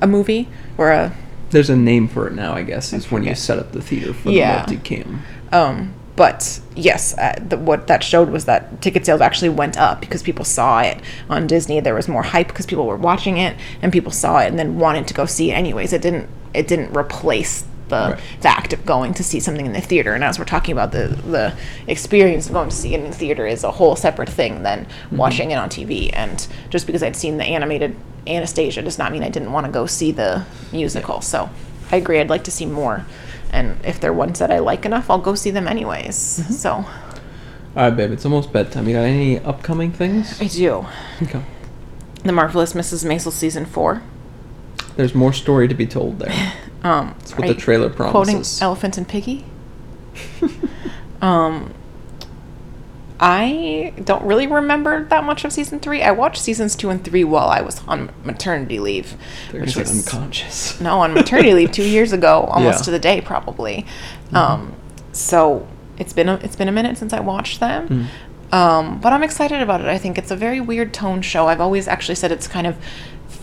[0.01, 0.47] a movie
[0.77, 1.15] or a
[1.51, 2.91] There's a name for it now, I guess.
[2.91, 4.65] Is when you set up the theater for Yeah.
[4.65, 5.19] the multicam.
[5.51, 9.99] Um, but yes, uh, the, what that showed was that ticket sales actually went up
[9.99, 11.79] because people saw it on Disney.
[11.81, 14.79] There was more hype because people were watching it and people saw it and then
[14.79, 15.93] wanted to go see it anyways.
[15.93, 16.29] It didn't.
[16.53, 18.19] It didn't replace the Right.
[18.41, 20.13] the act of going to see something in the theater.
[20.13, 21.53] And as we're talking about the the
[21.87, 24.85] experience of going to see it in the theater is a whole separate thing than
[24.85, 25.17] mm-hmm.
[25.17, 26.09] watching it on TV.
[26.13, 27.95] And just because I'd seen the animated
[28.27, 31.21] Anastasia does not mean I didn't want to go see the musical.
[31.21, 31.49] So
[31.91, 32.19] I agree.
[32.19, 33.05] I'd like to see more.
[33.51, 36.39] And if they're ones that I like enough, I'll go see them anyways.
[36.39, 36.53] Mm-hmm.
[36.53, 36.85] So All
[37.75, 38.11] right, babe.
[38.11, 38.87] It's almost bedtime.
[38.87, 40.41] You got any upcoming things?
[40.41, 40.85] I do.
[41.21, 41.43] Okay.
[42.23, 43.05] The Marvelous Mrs.
[43.05, 44.01] Maisel season four.
[44.95, 46.53] There's more story to be told there.
[46.83, 48.61] Um, That's what the trailer Quoting promises.
[48.61, 49.43] Elephant and Piggy.
[51.21, 51.73] um,
[53.19, 56.03] I don't really remember that much of season three.
[56.03, 59.15] I watched seasons two and three while I was on maternity leave,
[59.51, 60.79] They're which was unconscious.
[60.79, 62.71] no on maternity leave two years ago, almost Yeah.
[62.73, 62.83] Mm-hmm.
[62.83, 63.85] to the day probably.
[64.31, 64.75] Um,
[65.11, 65.67] so
[65.97, 68.09] it's been a, it's been a minute since I watched them.
[68.51, 68.53] Mm.
[68.53, 69.87] Um, but I'm excited about it.
[69.87, 71.47] I think it's a very weird tone show.
[71.47, 72.77] I've always actually said it's kind of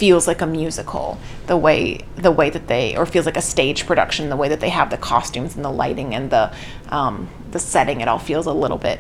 [0.03, 1.17] feels like a musical
[1.47, 4.59] the way the way that they or feels like a stage production the way that
[4.59, 6.53] they have the costumes and the lighting and the
[6.89, 8.99] um, the setting it all feels a little bit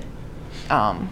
[0.70, 1.10] um,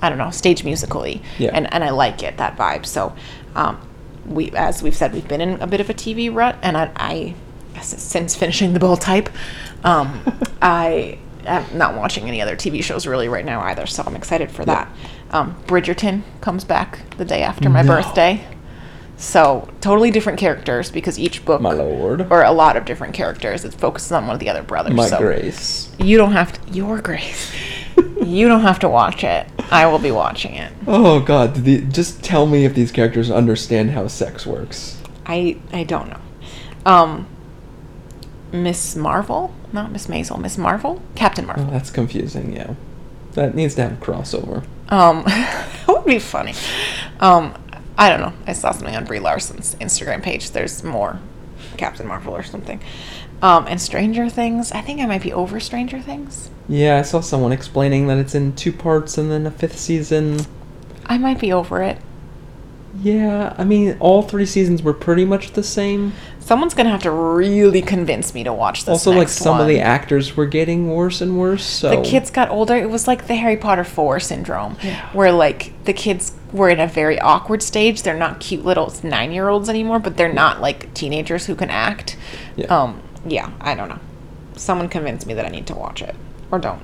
[0.00, 1.50] I don't know stage musically Yeah.
[1.52, 3.12] and and I like it that vibe so
[3.56, 3.74] um,
[4.24, 6.92] we as we've said we've been in a bit of a TV rut and I,
[6.94, 7.34] I
[7.82, 9.30] since finishing the bold type
[9.82, 10.22] um,
[10.62, 14.50] I am not watching any other TV shows really right now either so I'm excited
[14.50, 14.88] for that
[15.30, 17.96] um, Bridgerton comes back the day after my No.
[17.96, 18.44] birthday
[19.16, 22.26] So totally different characters because each book, My lord.
[22.32, 24.94] or a lot of different characters, it focuses on one of the other brothers.
[24.94, 25.92] My so grace.
[25.98, 26.72] you don't have to.
[26.72, 27.52] Your grace.
[28.24, 29.46] you don't have to watch it.
[29.70, 30.72] I will be watching it.
[30.88, 34.98] Oh god, the, just tell me if these characters understand how sex works.
[35.26, 36.20] I I don't know.
[36.84, 37.26] Um,
[38.52, 40.38] Miss Marvel, not Miss Maisel.
[40.40, 41.66] Miss Marvel, Captain Oh, Marvel.
[41.66, 42.74] that's confusing, yeah.
[43.32, 44.64] That needs to have a crossover.
[44.88, 46.52] Um, that would be funny.
[47.20, 47.54] Um,
[47.96, 48.32] I don't know.
[48.46, 50.50] I saw something on Brie Larson's Instagram page.
[50.50, 51.18] There's more
[51.78, 52.80] Captain Marvel or something.
[53.40, 54.70] Um, and Stranger Things.
[54.72, 56.50] I think I might be over Stranger Things.
[56.68, 60.40] Yeah, I saw someone explaining that it's in two parts and then a fifth season.
[61.06, 61.98] I might be over it.
[63.00, 66.12] Yeah, I mean, all three seasons were pretty much the same.
[66.40, 68.88] Someone's gonna have to really convince me to watch this.
[68.90, 71.64] also, like some of the actors were getting worse and worse.
[71.64, 72.76] So the kids got older.
[72.76, 75.08] It was like the Harry Potter 4 syndrome, Yeah.
[75.14, 78.02] where like the kids were in a very awkward stage.
[78.02, 81.70] They're not cute little nine year olds anymore, but they're not like teenagers who can
[81.70, 82.18] act.
[82.56, 82.66] Yeah.
[82.66, 84.00] Um, yeah, I don't know.
[84.56, 86.14] Someone convinced me that I need to watch it.
[86.50, 86.82] Or don't.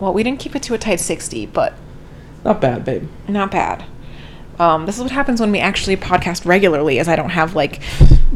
[0.00, 1.74] Well, we didn't keep it to a tight 60, but
[2.44, 3.08] not bad, babe.
[3.28, 3.84] not bad.
[4.58, 7.80] Um, this is what happens when we actually podcast regularly, is I don't have like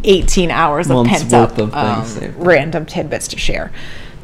[0.05, 3.73] 18 hours of Months pent up of um, random tidbits to share.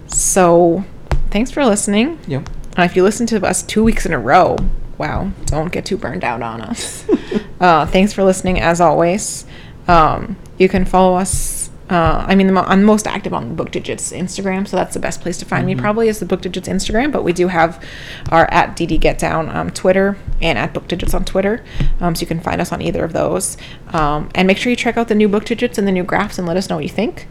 [0.06, 0.84] So,
[1.30, 2.18] thanks for listening.
[2.26, 2.48] Yep.
[2.78, 4.56] Uh, if you listen to us two weeks in a row,
[4.98, 7.06] wow, don't get too burned out on us.
[7.60, 9.44] uh, thanks for listening, as always.
[9.86, 11.61] Um, you can follow us.
[11.90, 15.00] Uh, I mean, the mo- I'm most active on Book Digits Instagram, so that's the
[15.00, 15.74] best place to find me.
[15.74, 17.84] Probably is the Book Digits Instagram, but we do have
[18.30, 21.62] our at DD Get Down um, Twitter and at Book Digits on Twitter,
[22.00, 23.56] um, so you can find us on either of those.
[23.92, 26.38] Um, and make sure you check out the new Book Digits and the new graphs,
[26.38, 27.26] and let us know what you think.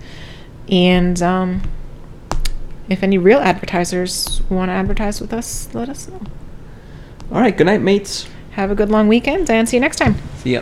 [0.69, 1.63] And um,
[2.89, 6.21] if any real advertisers want to advertise with us, let us know.
[7.31, 7.55] All right.
[7.55, 8.27] Good night, mates.
[8.51, 10.15] Have a good long weekend and see you next time.
[10.37, 10.61] See ya.